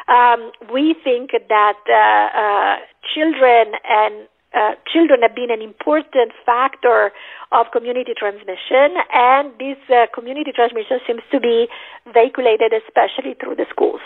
[0.09, 2.75] um, we think that uh, uh,
[3.13, 7.11] children and uh, children have been an important factor
[7.51, 11.67] of community transmission, and this uh, community transmission seems to be
[12.13, 14.01] vehiculated especially through the schools.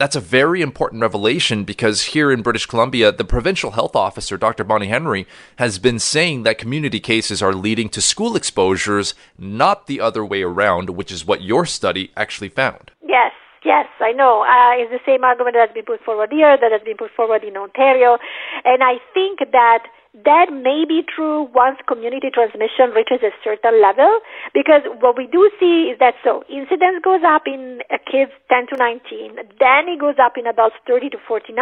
[0.00, 4.64] That's a very important revelation because here in British Columbia, the provincial health officer, Dr.
[4.64, 5.26] Bonnie Henry,
[5.56, 10.40] has been saying that community cases are leading to school exposures, not the other way
[10.40, 12.92] around, which is what your study actually found.
[13.06, 13.32] Yes,
[13.64, 14.42] Yes, I know.
[14.42, 17.10] Uh, it's the same argument that has been put forward here, that has been put
[17.16, 18.18] forward in Ontario.
[18.64, 24.18] And I think that that may be true once community transmission reaches a certain level
[24.50, 28.66] because what we do see is that so incidence goes up in uh, kids 10
[28.66, 31.54] to 19 then it goes up in adults 30 to 49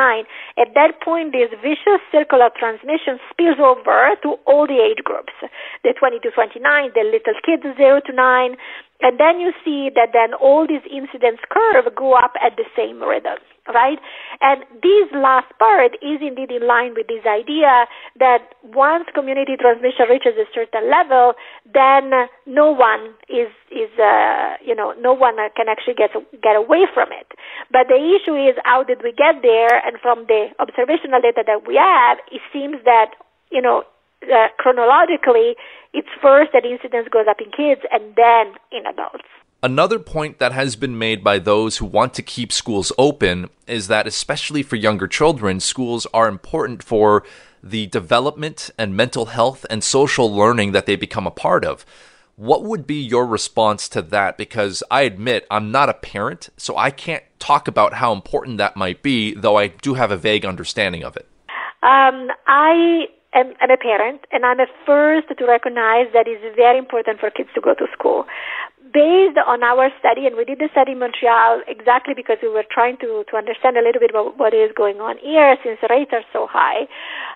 [0.57, 5.37] at that point this vicious circle of transmission spills over to all the age groups
[5.85, 6.57] the 20 to 29
[6.97, 8.57] the little kids 0 to 9
[9.01, 12.99] and then you see that then all these incidence curve go up at the same
[12.99, 13.39] rhythm,
[13.73, 13.99] right?
[14.41, 17.87] And this last part is indeed in line with this idea
[18.19, 21.35] that once community transmission reaches a certain level,
[21.67, 26.11] then no one is is uh, you know no one can actually get
[26.43, 27.29] get away from it.
[27.71, 29.81] But the issue is how did we get there?
[29.85, 33.15] And from the observational data that we have, it seems that
[33.51, 33.85] you know
[34.23, 35.55] uh, chronologically,
[35.93, 39.29] it's first that incidence goes up in kids and then in adults.
[39.61, 43.89] Another point that has been made by those who want to keep schools open is
[43.89, 47.25] that, especially for younger children, schools are important for
[47.61, 51.85] the development and mental health and social learning that they become a part of.
[52.37, 54.39] What would be your response to that?
[54.39, 58.77] Because I admit I'm not a parent, so I can't talk about how important that
[58.77, 61.27] might be, though I do have a vague understanding of it.
[61.83, 66.79] Um, I am, am a parent, and I'm the first to recognize that it's very
[66.79, 68.25] important for kids to go to school.
[68.89, 72.65] Based on our study, and we did the study in Montreal exactly because we were
[72.71, 76.13] trying to, to understand a little bit about what is going on here since rates
[76.15, 76.89] are so high.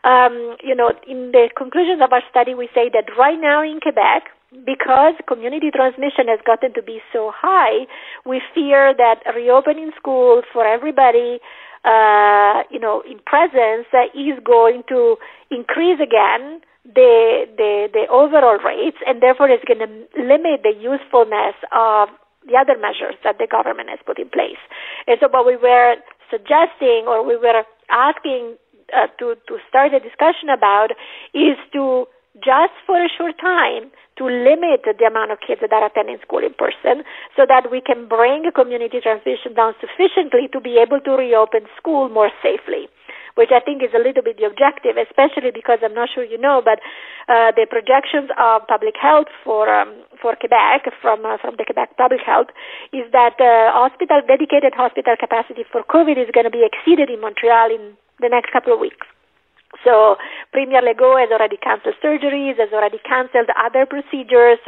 [0.04, 3.80] Um, you know, in the conclusions of our study, we say that right now in
[3.80, 4.32] Quebec,
[4.64, 7.84] because community transmission has gotten to be so high,
[8.24, 11.40] we fear that reopening schools for everybody
[11.84, 15.16] uh, you know, in presence uh, is going to
[15.50, 21.54] increase again the, the, the overall rates and therefore it's going to limit the usefulness
[21.70, 22.10] of
[22.46, 24.58] the other measures that the government has put in place.
[25.06, 25.94] And so what we were
[26.26, 28.58] suggesting or we were asking
[28.90, 30.90] uh, to, to start a discussion about
[31.32, 32.06] is to
[32.40, 36.40] just for a short time to limit the amount of kids that are attending school
[36.40, 37.04] in person
[37.36, 42.08] so that we can bring community transmission down sufficiently to be able to reopen school
[42.08, 42.88] more safely
[43.34, 46.38] which I think is a little bit the objective, especially because I'm not sure you
[46.38, 46.80] know, but
[47.28, 51.96] uh, the projections of public health for um, for Quebec from uh, from the Quebec
[51.96, 52.48] Public Health
[52.92, 57.20] is that uh, hospital dedicated hospital capacity for COVID is going to be exceeded in
[57.20, 59.06] Montreal in the next couple of weeks.
[59.84, 60.16] So
[60.52, 64.60] Premier Legault has already canceled surgeries, has already canceled other procedures.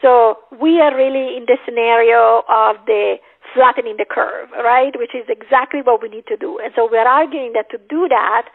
[0.00, 3.16] So we are really in the scenario of the
[3.54, 4.92] flattening the curve, right?
[4.96, 6.58] Which is exactly what we need to do.
[6.58, 8.48] And so we're arguing that to do that,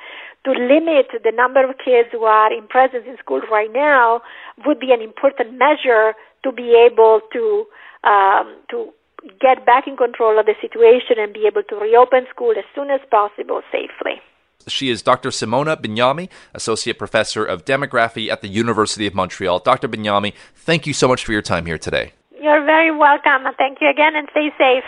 [0.45, 4.21] to limit the number of kids who are in presence in school right now
[4.65, 7.65] would be an important measure to be able to
[8.03, 8.93] um, to
[9.41, 12.89] get back in control of the situation and be able to reopen school as soon
[12.89, 14.21] as possible safely.
[14.67, 15.29] She is Dr.
[15.29, 19.59] Simona Bignami, Associate Professor of Demography at the University of Montreal.
[19.59, 19.87] Dr.
[19.87, 22.13] Bignami, thank you so much for your time here today.
[22.39, 23.43] You're very welcome.
[23.57, 24.83] Thank you again and stay safe.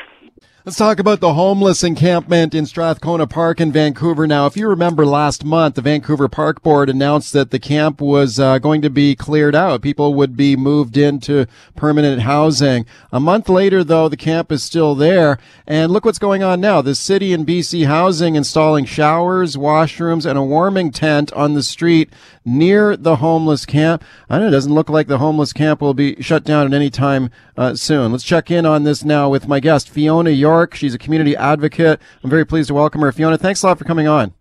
[0.65, 4.45] Let's talk about the homeless encampment in Strathcona Park in Vancouver now.
[4.45, 8.59] If you remember last month, the Vancouver Park Board announced that the camp was uh,
[8.59, 9.81] going to be cleared out.
[9.81, 11.45] People would be moved into
[11.77, 12.85] permanent housing.
[13.09, 15.39] A month later, though, the camp is still there.
[15.65, 16.81] And look what's going on now.
[16.81, 22.11] The city and BC Housing installing showers, washrooms, and a warming tent on the street
[22.43, 24.03] near the homeless camp.
[24.29, 26.89] I know it doesn't look like the homeless camp will be shut down at any
[26.89, 28.11] time uh, soon.
[28.11, 30.48] Let's check in on this now with my guest, Fiona York.
[30.73, 31.99] She's a community advocate.
[32.23, 33.11] I'm very pleased to welcome her.
[33.11, 34.33] Fiona, thanks a lot for coming on.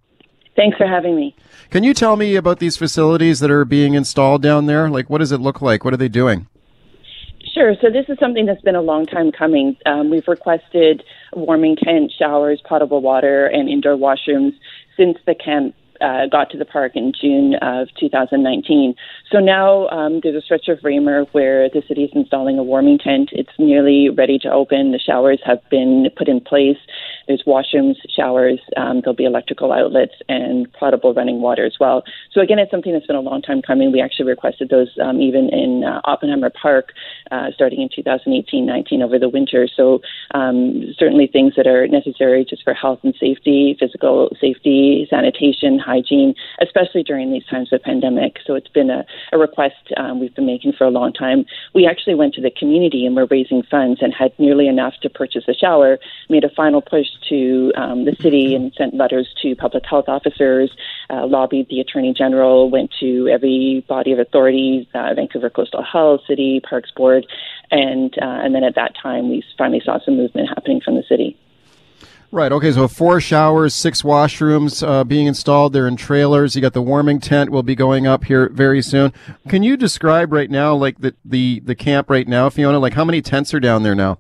[0.57, 1.37] Thanks for having me.
[1.71, 4.89] Can you tell me about these facilities that are being installed down there?
[4.91, 5.85] Like, what does it look like?
[5.85, 6.49] What are they doing?
[7.55, 7.75] Sure.
[7.81, 9.77] So this is something that's been a long time coming.
[9.87, 11.03] Um, we've requested
[11.33, 14.53] warming tent, showers, potable water, and indoor washrooms
[14.97, 18.95] since the camp uh, got to the park in June of 2019.
[19.31, 22.99] So now um, there's a stretch of Raymur where the city is installing a warming
[22.99, 23.31] tent.
[23.33, 24.93] It's nearly ready to open.
[24.93, 26.79] The showers have been put in place.
[27.29, 28.59] There's washrooms, showers.
[28.77, 32.03] Um, there'll be electrical outlets and potable running water as well.
[32.33, 33.93] So again, it's something that's been a long time coming.
[33.93, 36.93] We actually requested those um, even in uh, Oppenheimer Park
[37.31, 39.69] uh, starting in 2018-19 over the winter.
[39.69, 40.01] So
[40.33, 46.35] um, certainly things that are necessary just for health and safety, physical safety, sanitation, hygiene,
[46.63, 48.39] especially during these times of pandemic.
[48.47, 51.45] So it's been a, a request um, we've been making for a long time.
[51.75, 55.11] We actually went to the community and were raising funds and had nearly enough to
[55.11, 55.99] purchase a shower,
[56.31, 60.71] made a final push to um, the city and sent letters to public health officers,
[61.11, 66.21] uh, lobbied the Attorney General, went to every body of authority, uh, Vancouver Coastal Health,
[66.27, 67.27] City, Parks Board,
[67.71, 71.03] and, uh, and then at that time we finally saw some movement happening from the
[71.09, 71.37] city.
[72.31, 72.53] Right.
[72.53, 72.73] Okay.
[72.73, 75.73] So four showers, six washrooms uh, being installed.
[75.73, 76.55] They're in trailers.
[76.55, 79.15] You got the warming tent will be going up here very soon.
[79.49, 82.79] Can you describe right now, like the the the camp right now, Fiona?
[82.79, 84.19] Like how many tents are down there now?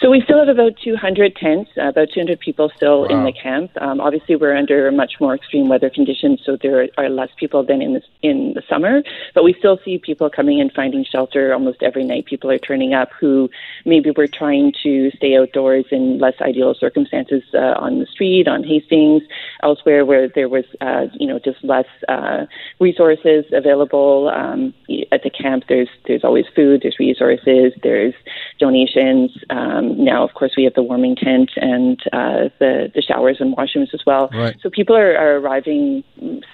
[0.00, 3.08] So we still have about 200 tents, uh, about 200 people still wow.
[3.08, 3.70] in the camp.
[3.80, 7.82] Um, obviously, we're under much more extreme weather conditions, so there are less people than
[7.82, 9.02] in the, in the summer.
[9.34, 12.26] But we still see people coming and finding shelter almost every night.
[12.26, 13.50] People are turning up who
[13.84, 18.64] maybe were trying to stay outdoors in less ideal circumstances uh, on the street, on
[18.64, 19.22] Hastings,
[19.62, 22.46] elsewhere where there was, uh, you know, just less uh,
[22.78, 24.30] resources available.
[24.34, 24.72] Um,
[25.12, 28.14] at the camp, there's there's always food, there's resources, there's
[28.58, 29.30] donations.
[29.50, 29.59] Um,
[29.96, 33.92] now, of course, we have the warming tent and uh, the the showers and washrooms
[33.94, 34.28] as well.
[34.32, 34.56] Right.
[34.62, 36.04] So people are, are arriving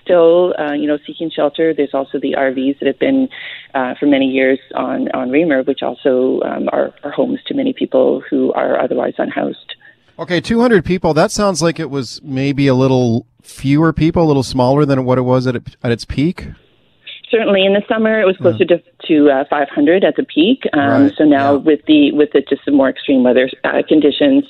[0.03, 1.75] still, uh, you know, seeking shelter.
[1.75, 3.29] There's also the RVs that have been
[3.75, 7.73] uh, for many years on on Raymur, which also um, are, are homes to many
[7.73, 9.75] people who are otherwise unhoused.
[10.19, 11.13] Okay, 200 people.
[11.13, 15.19] That sounds like it was maybe a little fewer people, a little smaller than what
[15.19, 16.49] it was at, at its peak.
[17.37, 20.65] Certainly, in the summer it was closer to, to uh, 500 at the peak.
[20.73, 21.13] Um, right.
[21.17, 21.59] So now yeah.
[21.59, 24.45] with the with the just the more extreme weather uh, conditions,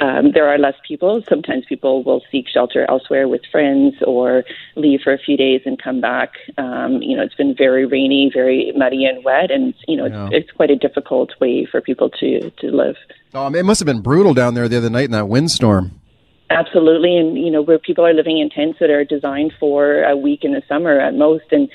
[0.00, 1.22] um, there are less people.
[1.28, 4.44] Sometimes people will seek shelter elsewhere with friends or
[4.76, 6.32] leave for a few days and come back.
[6.56, 10.26] Um, you know, it's been very rainy, very muddy and wet, and you know, Yeah.
[10.32, 12.96] it's, it's quite a difficult way for people to to live.
[13.34, 16.00] Um, it must have been brutal down there the other night in that windstorm.
[16.50, 20.16] Absolutely, and you know where people are living in tents that are designed for a
[20.16, 21.68] week in the summer at most, and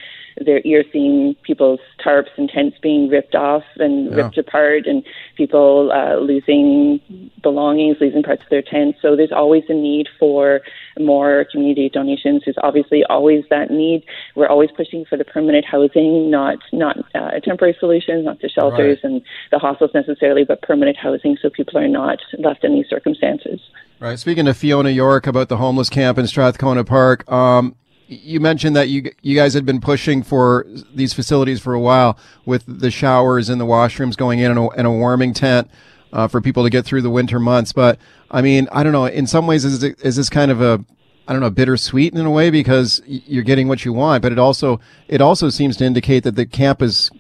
[0.45, 4.15] there you're seeing people's tarps and tents being ripped off and Yeah.
[4.23, 5.03] ripped apart, and
[5.35, 6.99] people uh, losing
[7.41, 8.99] belongings, losing parts of their tents.
[9.01, 10.61] So there's always a need for
[10.99, 12.43] more community donations.
[12.45, 14.03] There's obviously always that need.
[14.35, 18.99] We're always pushing for the permanent housing, not not uh, temporary solutions, not the shelters
[19.03, 19.11] Right.
[19.11, 19.21] and
[19.51, 23.59] the hostels necessarily, but permanent housing, so people are not left in these circumstances.
[23.99, 24.17] Right.
[24.17, 27.75] Speaking to Fiona York about the homeless camp in Strathcona Park, um,
[28.09, 32.17] you mentioned that you you guys had been pushing for these facilities for a while
[32.45, 35.69] with the showers and the washrooms going in and a, and a warming tent
[36.11, 37.71] uh, for people to get through the winter months.
[37.71, 37.99] But
[38.31, 39.05] I mean, I don't know.
[39.05, 40.83] In some ways, is it, is this kind of a
[41.27, 44.39] I don't know, bittersweet in a way because you're getting what you want, but it
[44.39, 47.11] also it also seems to indicate that the camp is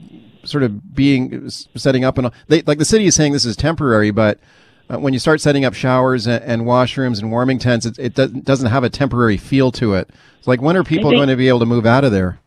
[0.43, 4.09] sort of being setting up and they like the city is saying this is temporary,
[4.09, 4.39] but
[4.89, 8.15] Uh, when you start setting up showers and, and washrooms and warming tents, it, it
[8.15, 10.09] doesn't, doesn't have a temporary feel to it.
[10.39, 12.39] It's like when are people think- going to be able to move out of there?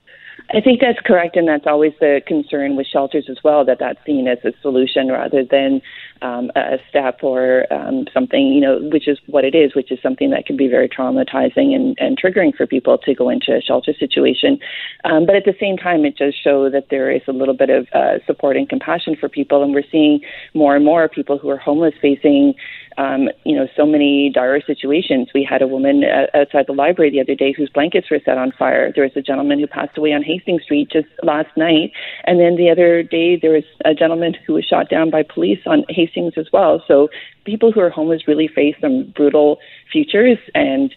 [0.55, 3.65] I think that's correct, and that's always the concern with shelters as well.
[3.65, 5.81] That that's seen as a solution rather than
[6.23, 9.99] um, a step or um, something, you know, which is what it is, which is
[10.03, 13.61] something that can be very traumatizing and, and triggering for people to go into a
[13.61, 14.59] shelter situation.
[15.05, 17.71] Um, but at the same time, it does show that there is a little bit
[17.71, 20.21] of uh, support and compassion for people, and we're seeing
[20.55, 22.55] more and more people who are homeless facing
[22.99, 25.29] um, you know, so many dire situations.
[25.35, 28.39] We had a woman uh, outside the library the other day whose blankets were set
[28.39, 28.93] on fire.
[28.95, 31.93] There was a gentleman who passed away on Hastings Street just last night.
[32.25, 35.61] And then the other day, there was a gentleman who was shot down by police
[35.67, 36.83] on Hastings as well.
[36.87, 37.09] So
[37.45, 39.59] people who are homeless really face some brutal
[39.91, 40.95] futures and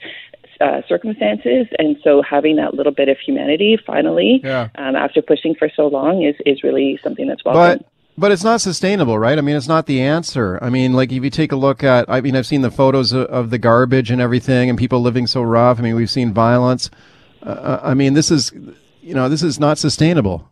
[0.61, 4.69] uh, circumstances, and so having that little bit of humanity finally, Yeah.
[4.75, 7.79] um, after pushing for so long, is is really something that's welcome.
[7.79, 7.87] But
[8.17, 9.37] but it's not sustainable, right?
[9.37, 10.57] I mean, it's not the answer.
[10.61, 13.11] I mean, like if you take a look at, I mean, I've seen the photos
[13.11, 15.79] of, of the garbage and everything, and people living so rough.
[15.79, 16.89] I mean, we've seen violence.
[17.43, 18.51] Uh, I mean, this is,
[19.01, 20.49] you know, this is not sustainable,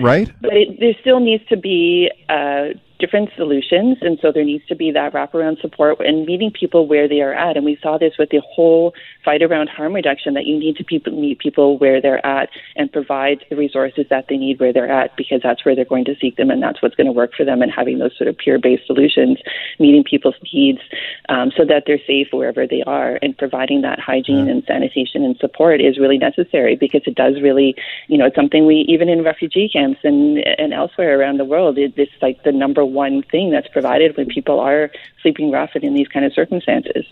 [0.00, 0.30] right?
[0.40, 4.74] But it, there still needs to be uh, different solutions, and so there needs to
[4.76, 7.56] be that wraparound support and meeting people where they are at.
[7.56, 11.10] And we saw this with the whole fight around harm reduction that you need to
[11.10, 15.16] meet people where they're at and provide the resources that they need where they're at
[15.16, 17.44] because that's where they're going to seek them and that's what's going to work for
[17.44, 17.62] them.
[17.62, 19.38] And having those sort of peer-based solutions,
[19.78, 20.80] meeting people's needs
[21.28, 25.36] um, so that they're safe wherever they are, and providing that hygiene and sanitation and
[25.38, 27.74] support is really necessary because it does really,
[28.08, 31.78] you know, it's something we even in refugee camps and and elsewhere around the world,
[31.78, 34.90] it, it's like the number one thing that's provided when people are
[35.22, 37.04] sleeping rough and in these kind of circumstances.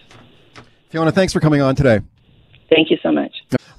[0.90, 2.00] Fiona, thanks for coming on today.
[2.68, 3.32] Thank you so much.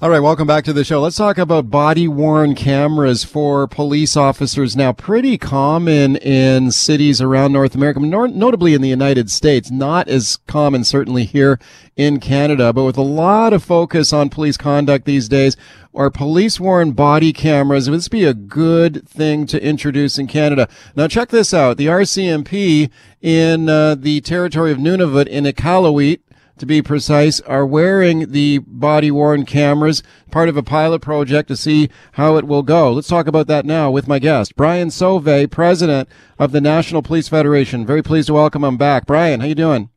[0.04, 1.00] All right, welcome back to the show.
[1.00, 4.76] Let's talk about body worn cameras for police officers.
[4.76, 9.70] Now, pretty common in cities around North America, notably in the United States.
[9.70, 11.58] Not as common, certainly here
[11.96, 15.56] in Canada, but with a lot of focus on police conduct these days.
[15.94, 17.88] Are police worn body cameras?
[17.88, 20.68] Would this be a good thing to introduce in Canada?
[20.94, 21.78] Now, check this out.
[21.78, 22.90] The RCMP
[23.22, 26.20] in uh, the territory of Nunavut in Iqaluit
[26.58, 31.56] to be precise, are wearing the body worn cameras, part of a pilot project to
[31.56, 32.92] see how it will go.
[32.92, 37.28] Let's talk about that now with my guest, Brian Sauvé, president of the National Police
[37.28, 37.86] Federation.
[37.86, 39.06] Very pleased to welcome him back.
[39.06, 39.90] Brian, how you doing?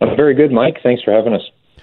[0.00, 0.78] I'm very good, Mike.
[0.82, 1.42] Thanks for having us.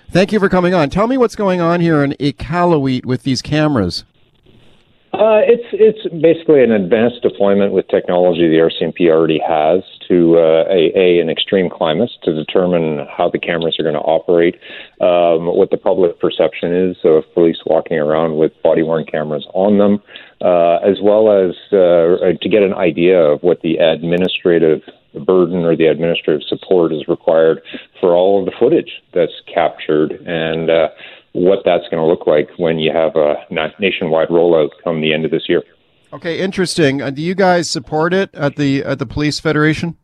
[0.09, 0.89] Thank you for coming on.
[0.89, 4.05] Tell me what's going on here in Iqaluit with these cameras.
[5.15, 10.65] Uh, it's it's basically an advanced deployment with technology the RCMP already has to uh,
[10.67, 14.55] a, a an extreme climates to determine how the cameras are going to operate,
[14.99, 19.77] um, what the public perception is of police walking around with body worn cameras on
[19.77, 20.03] them,
[20.41, 24.81] uh, as well as uh, to get an idea of what the administrative
[25.25, 27.61] burden or the administrative support is required
[28.01, 30.69] for all of the footage that's captured and.
[31.35, 35.25] What that's going to look like when you have a nationwide rollout come the end
[35.25, 35.63] of this year.
[36.13, 37.01] Okay, interesting.
[37.01, 39.97] Uh, do you guys support it at the at the Police Federation?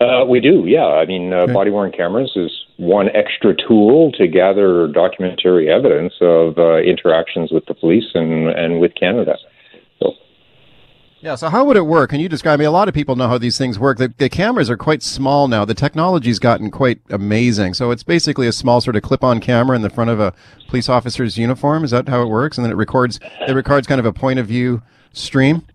[0.00, 0.86] Uh, we do, yeah.
[0.86, 6.56] I mean, uh, body worn cameras is one extra tool to gather documentary evidence of
[6.56, 9.36] uh, interactions with the police and, and with Canada.
[11.22, 12.10] Yeah, so how would it work?
[12.10, 12.64] Can you describe me?
[12.64, 13.98] A lot of people know how these things work.
[13.98, 15.66] The, the cameras are quite small now.
[15.66, 17.74] The technology's gotten quite amazing.
[17.74, 20.32] So it's basically a small sort of clip-on camera in the front of a
[20.68, 21.84] police officer's uniform.
[21.84, 22.56] Is that how it works?
[22.56, 24.80] And then it records it records kind of a point of view
[25.12, 25.66] stream.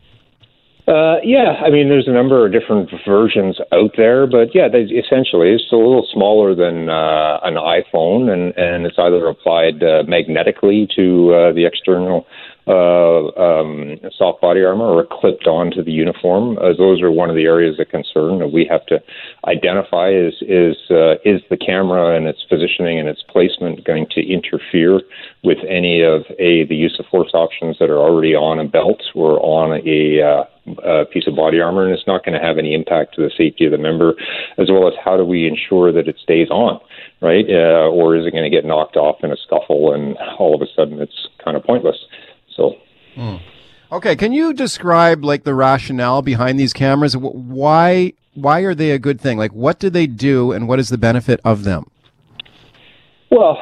[0.88, 4.82] Uh, yeah, I mean, there's a number of different versions out there, but yeah, they,
[4.82, 10.04] essentially, it's a little smaller than uh, an iPhone, and, and it's either applied uh,
[10.08, 12.28] magnetically to uh, the external
[12.68, 16.58] uh, um, soft body armor or clipped onto the uniform.
[16.58, 19.00] Uh, those are one of the areas of concern that we have to
[19.48, 24.22] identify: is is uh, is the camera and its positioning and its placement going to
[24.22, 25.02] interfere
[25.44, 29.02] with any of a the use of force options that are already on a belt
[29.14, 30.46] or on a
[30.84, 33.32] uh, piece of body armor, and it's not going to have any impact to the
[33.38, 34.16] safety of the member,
[34.58, 36.80] as well as how do we ensure that it stays on,
[37.22, 37.46] right?
[37.48, 40.62] Uh, or is it going to get knocked off in a scuffle and all of
[40.62, 41.98] a sudden it's kind of pointless?
[42.56, 42.76] So.
[43.16, 43.36] Hmm.
[43.92, 47.16] Okay, can you describe like the rationale behind these cameras?
[47.16, 49.38] Why why are they a good thing?
[49.38, 51.90] Like, what do they do, and what is the benefit of them?
[53.32, 53.60] Well,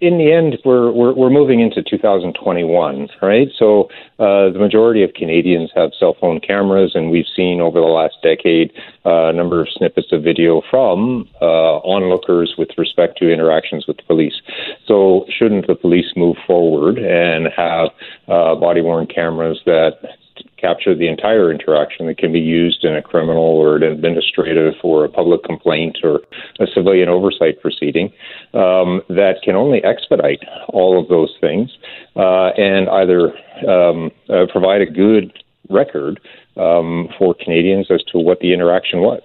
[0.00, 3.48] in the end, we're we're, we're moving into 2021, right?
[3.56, 3.84] So
[4.18, 8.16] uh, the majority of Canadians have cell phone cameras, and we've seen over the last
[8.22, 8.72] decade
[9.06, 13.98] uh, a number of snippets of video from uh, onlookers with respect to interactions with
[13.98, 14.42] the police.
[14.86, 17.90] So shouldn't the police move forward and have
[18.26, 20.18] uh, body-worn cameras that
[20.60, 25.04] capture the entire interaction that can be used in a criminal or an administrative or
[25.04, 26.20] a public complaint or
[26.60, 28.06] a civilian oversight proceeding
[28.54, 31.70] um, that can only expedite all of those things
[32.16, 33.32] uh, and either
[33.68, 35.32] um, uh, provide a good
[35.70, 36.20] record
[36.56, 39.22] um, for Canadians as to what the interaction was.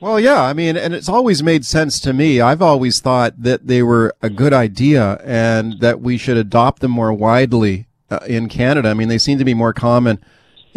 [0.00, 2.40] Well, yeah, I mean, and it's always made sense to me.
[2.40, 6.92] I've always thought that they were a good idea and that we should adopt them
[6.92, 8.90] more widely uh, in Canada.
[8.90, 10.20] I mean, they seem to be more common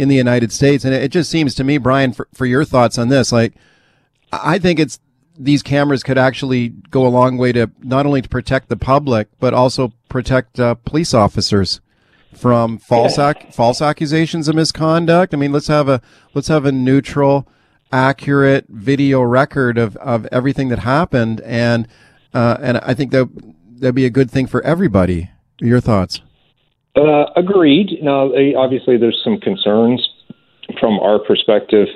[0.02, 0.84] in the United States.
[0.84, 3.54] And it, it just seems to me, Brian, for, for your thoughts on this, like,
[4.32, 5.00] I think it's
[5.38, 9.28] these cameras could actually go a long way to not only to protect the public,
[9.40, 11.82] but also protect uh, police officers
[12.34, 15.34] from false ac- false accusations of misconduct.
[15.34, 16.02] I mean, let's have a
[16.34, 17.48] let's have a neutral,
[17.92, 21.88] accurate video record of, of everything that happened, and
[22.34, 23.30] uh, and I think that
[23.80, 25.30] that'd be a good thing for everybody.
[25.60, 26.22] Your thoughts?
[26.96, 28.00] Uh, agreed.
[28.02, 30.08] Now, obviously, there's some concerns
[30.80, 31.88] from our perspective,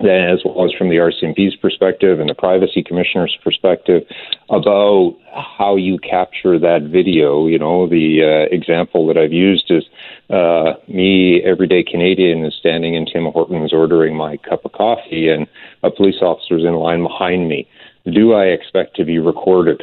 [0.00, 4.04] as well as from the RCMP's perspective and the Privacy Commissioner's perspective,
[4.48, 5.16] about
[5.58, 7.46] how you capture that video.
[7.46, 9.84] You know, the uh, example that I've used is
[10.30, 15.46] uh, me, everyday Canadian, is standing in Tim Hortons ordering my cup of coffee, and
[15.82, 17.68] a police officer's in line behind me.
[18.10, 19.82] Do I expect to be recorded?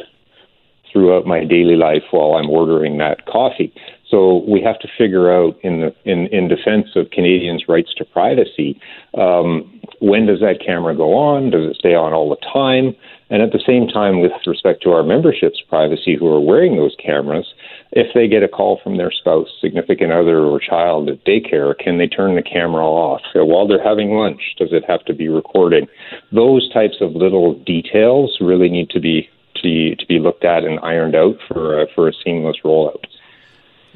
[0.96, 3.70] throughout my daily life while I'm ordering that coffee.
[4.10, 8.04] So we have to figure out, in the in, in defense of Canadians' rights to
[8.04, 8.80] privacy,
[9.14, 11.50] um, when does that camera go on?
[11.50, 12.94] Does it stay on all the time?
[13.30, 16.94] And at the same time, with respect to our membership's privacy, who are wearing those
[17.04, 17.52] cameras,
[17.90, 21.98] if they get a call from their spouse, significant other, or child at daycare, can
[21.98, 24.54] they turn the camera off so while they're having lunch?
[24.58, 25.88] Does it have to be recording?
[26.30, 29.28] Those types of little details really need to be
[29.62, 33.04] to to be looked at and ironed out for uh, for a seamless rollout.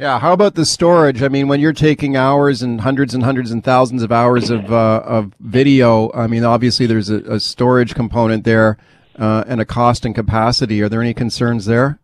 [0.00, 0.18] Yeah.
[0.18, 1.22] How about the storage?
[1.22, 4.72] I mean, when you're taking hours and hundreds and hundreds and thousands of hours of
[4.72, 8.78] uh, of video, I mean, obviously there's a, a storage component there
[9.18, 10.80] uh, and a cost and capacity.
[10.80, 11.98] Are there any concerns there?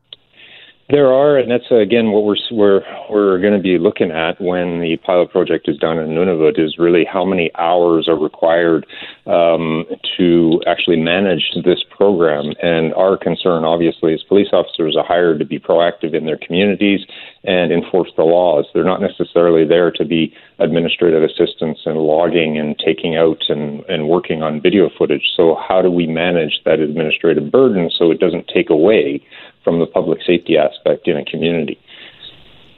[0.88, 2.80] There are, and that's again what we're we're
[3.10, 6.78] we're going to be looking at when the pilot project is done in Nunavut is
[6.78, 8.86] really how many hours are required
[9.26, 9.84] um,
[10.16, 12.52] to actually manage this program.
[12.62, 17.00] And our concern, obviously, is police officers are hired to be proactive in their communities
[17.42, 18.66] and enforce the laws.
[18.72, 24.08] They're not necessarily there to be administrative assistants and logging and taking out and, and
[24.08, 25.32] working on video footage.
[25.36, 29.20] So how do we manage that administrative burden so it doesn't take away
[29.66, 31.76] from the public safety aspect in a community.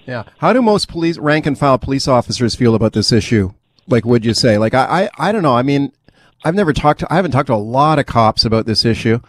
[0.07, 0.23] Yeah.
[0.39, 3.53] How do most police rank and file police officers feel about this issue?
[3.87, 4.57] Like, would you say?
[4.57, 5.55] Like, I, I, I don't know.
[5.55, 5.93] I mean,
[6.47, 9.21] I've never talked to, I haven't talked to a lot of cops about this issue,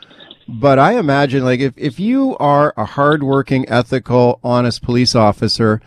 [0.48, 5.82] but I imagine like if, if you are a hardworking, ethical, honest police officer,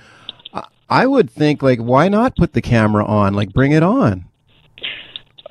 [0.91, 3.33] I would think like, why not put the camera on?
[3.33, 4.27] Like, bring it on.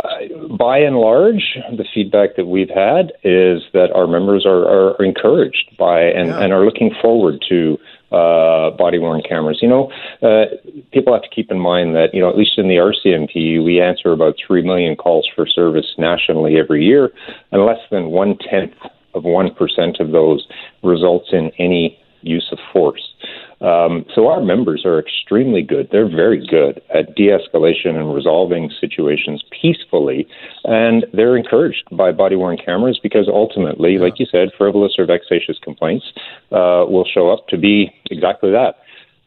[0.04, 5.04] Uh, by and large, the feedback that we've had is that our members are, are
[5.04, 6.40] encouraged by and, yeah.
[6.40, 7.78] and are looking forward to
[8.12, 9.60] uh, body worn cameras.
[9.62, 10.46] You know, uh,
[10.92, 13.82] people have to keep in mind that, you know, at least in the RCMP, we
[13.82, 17.12] answer about 3 million calls for service nationally every year,
[17.52, 18.74] and less than one tenth
[19.14, 20.48] of 1% of those
[20.84, 23.14] results in any use of force.
[23.62, 25.90] Um, so our members are extremely good.
[25.92, 30.28] They're very good at de-escalation and resolving situations peacefully,
[30.64, 36.06] and they're encouraged by body-worn cameras because ultimately, like you said, frivolous or vexatious complaints
[36.52, 38.80] uh, will show up to be exactly that.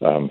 [0.05, 0.31] Um,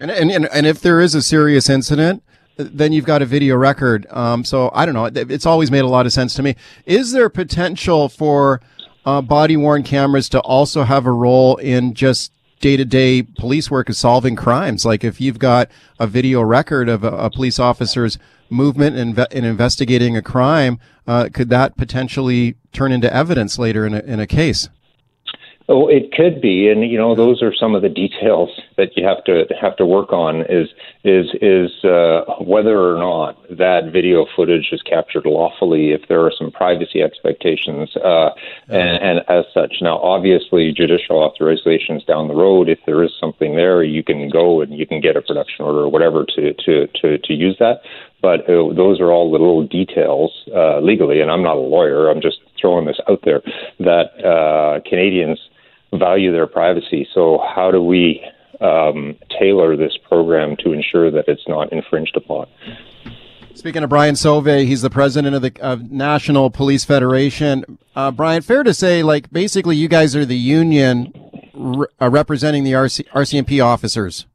[0.00, 2.22] and, and and if there is a serious incident,
[2.56, 4.06] then you've got a video record.
[4.10, 5.04] Um, so I don't know.
[5.04, 6.56] It's always made a lot of sense to me.
[6.86, 8.60] Is there potential for
[9.04, 12.32] uh, body worn cameras to also have a role in just
[12.62, 14.86] day to day police work is solving crimes.
[14.86, 19.44] Like if you've got a video record of a, a police officer's movement in, in
[19.44, 24.26] investigating a crime, uh, could that potentially turn into evidence later in a, in a
[24.26, 24.68] case?
[25.68, 29.04] Oh, it could be, and you know, those are some of the details that you
[29.06, 30.42] have to have to work on.
[30.48, 30.68] Is
[31.04, 36.32] is is uh, whether or not that video footage is captured lawfully, if there are
[36.36, 38.30] some privacy expectations, uh,
[38.68, 39.76] and, and as such.
[39.80, 44.62] Now, obviously, judicial authorizations down the road, if there is something there, you can go
[44.62, 47.82] and you can get a production order or whatever to to to to use that.
[48.22, 52.08] But uh, those are all little details uh, legally, and I'm not a lawyer.
[52.08, 53.42] I'm just throwing this out there
[53.80, 55.40] that uh, Canadians
[55.92, 57.06] value their privacy.
[57.12, 58.24] So, how do we
[58.60, 62.46] um, tailor this program to ensure that it's not infringed upon?
[63.54, 67.78] Speaking of Brian Sauvé, he's the president of the of National Police Federation.
[67.94, 71.12] Uh, Brian, fair to say, like basically, you guys are the union
[71.52, 74.26] re- uh, representing the RC- RCMP officers,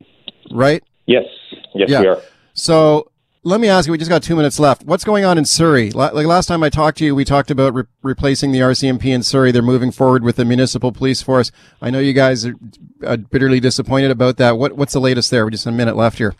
[0.51, 0.83] right?
[1.07, 1.25] Yes,
[1.73, 2.01] yes, yeah.
[2.01, 2.21] we are.
[2.53, 3.11] So
[3.47, 4.83] let me ask you, we just got two minutes left.
[4.83, 5.89] What's going on in Surrey?
[5.91, 9.23] Like last time I talked to you, we talked about re- replacing the RCMP in
[9.23, 9.53] Surrey.
[9.53, 11.49] They're moving forward with the municipal police force.
[11.81, 14.57] I know you guys are bitterly disappointed about that.
[14.57, 15.45] What, what's the latest there?
[15.45, 16.35] We're just a minute left here.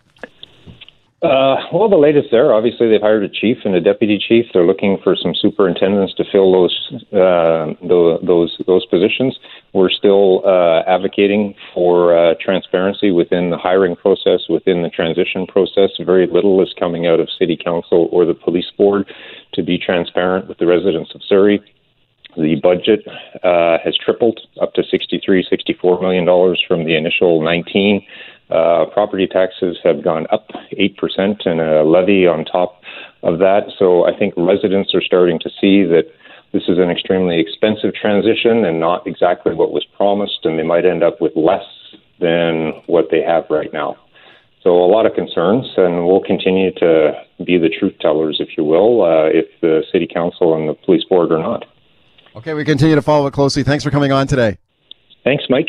[1.23, 4.45] Uh, well, the latest there, obviously, they've hired a chief and a deputy chief.
[4.53, 9.39] They're looking for some superintendents to fill those uh, those those positions.
[9.73, 15.89] We're still uh, advocating for uh, transparency within the hiring process, within the transition process.
[16.05, 19.11] Very little is coming out of City Council or the Police Board
[19.53, 21.59] to be transparent with the residents of Surrey.
[22.35, 23.01] The budget
[23.43, 28.05] uh, has tripled up to 63, 64 million dollars from the initial 19.
[28.49, 32.81] Uh, property taxes have gone up 8% and a levy on top
[33.23, 33.71] of that.
[33.77, 36.05] So I think residents are starting to see that
[36.53, 40.85] this is an extremely expensive transition and not exactly what was promised, and they might
[40.85, 41.65] end up with less
[42.19, 43.97] than what they have right now.
[44.63, 48.63] So a lot of concerns, and we'll continue to be the truth tellers, if you
[48.63, 51.65] will, uh, if the city council and the police board are not.
[52.35, 53.63] Okay, we continue to follow it closely.
[53.63, 54.57] Thanks for coming on today.
[55.23, 55.65] Thanks, Mike.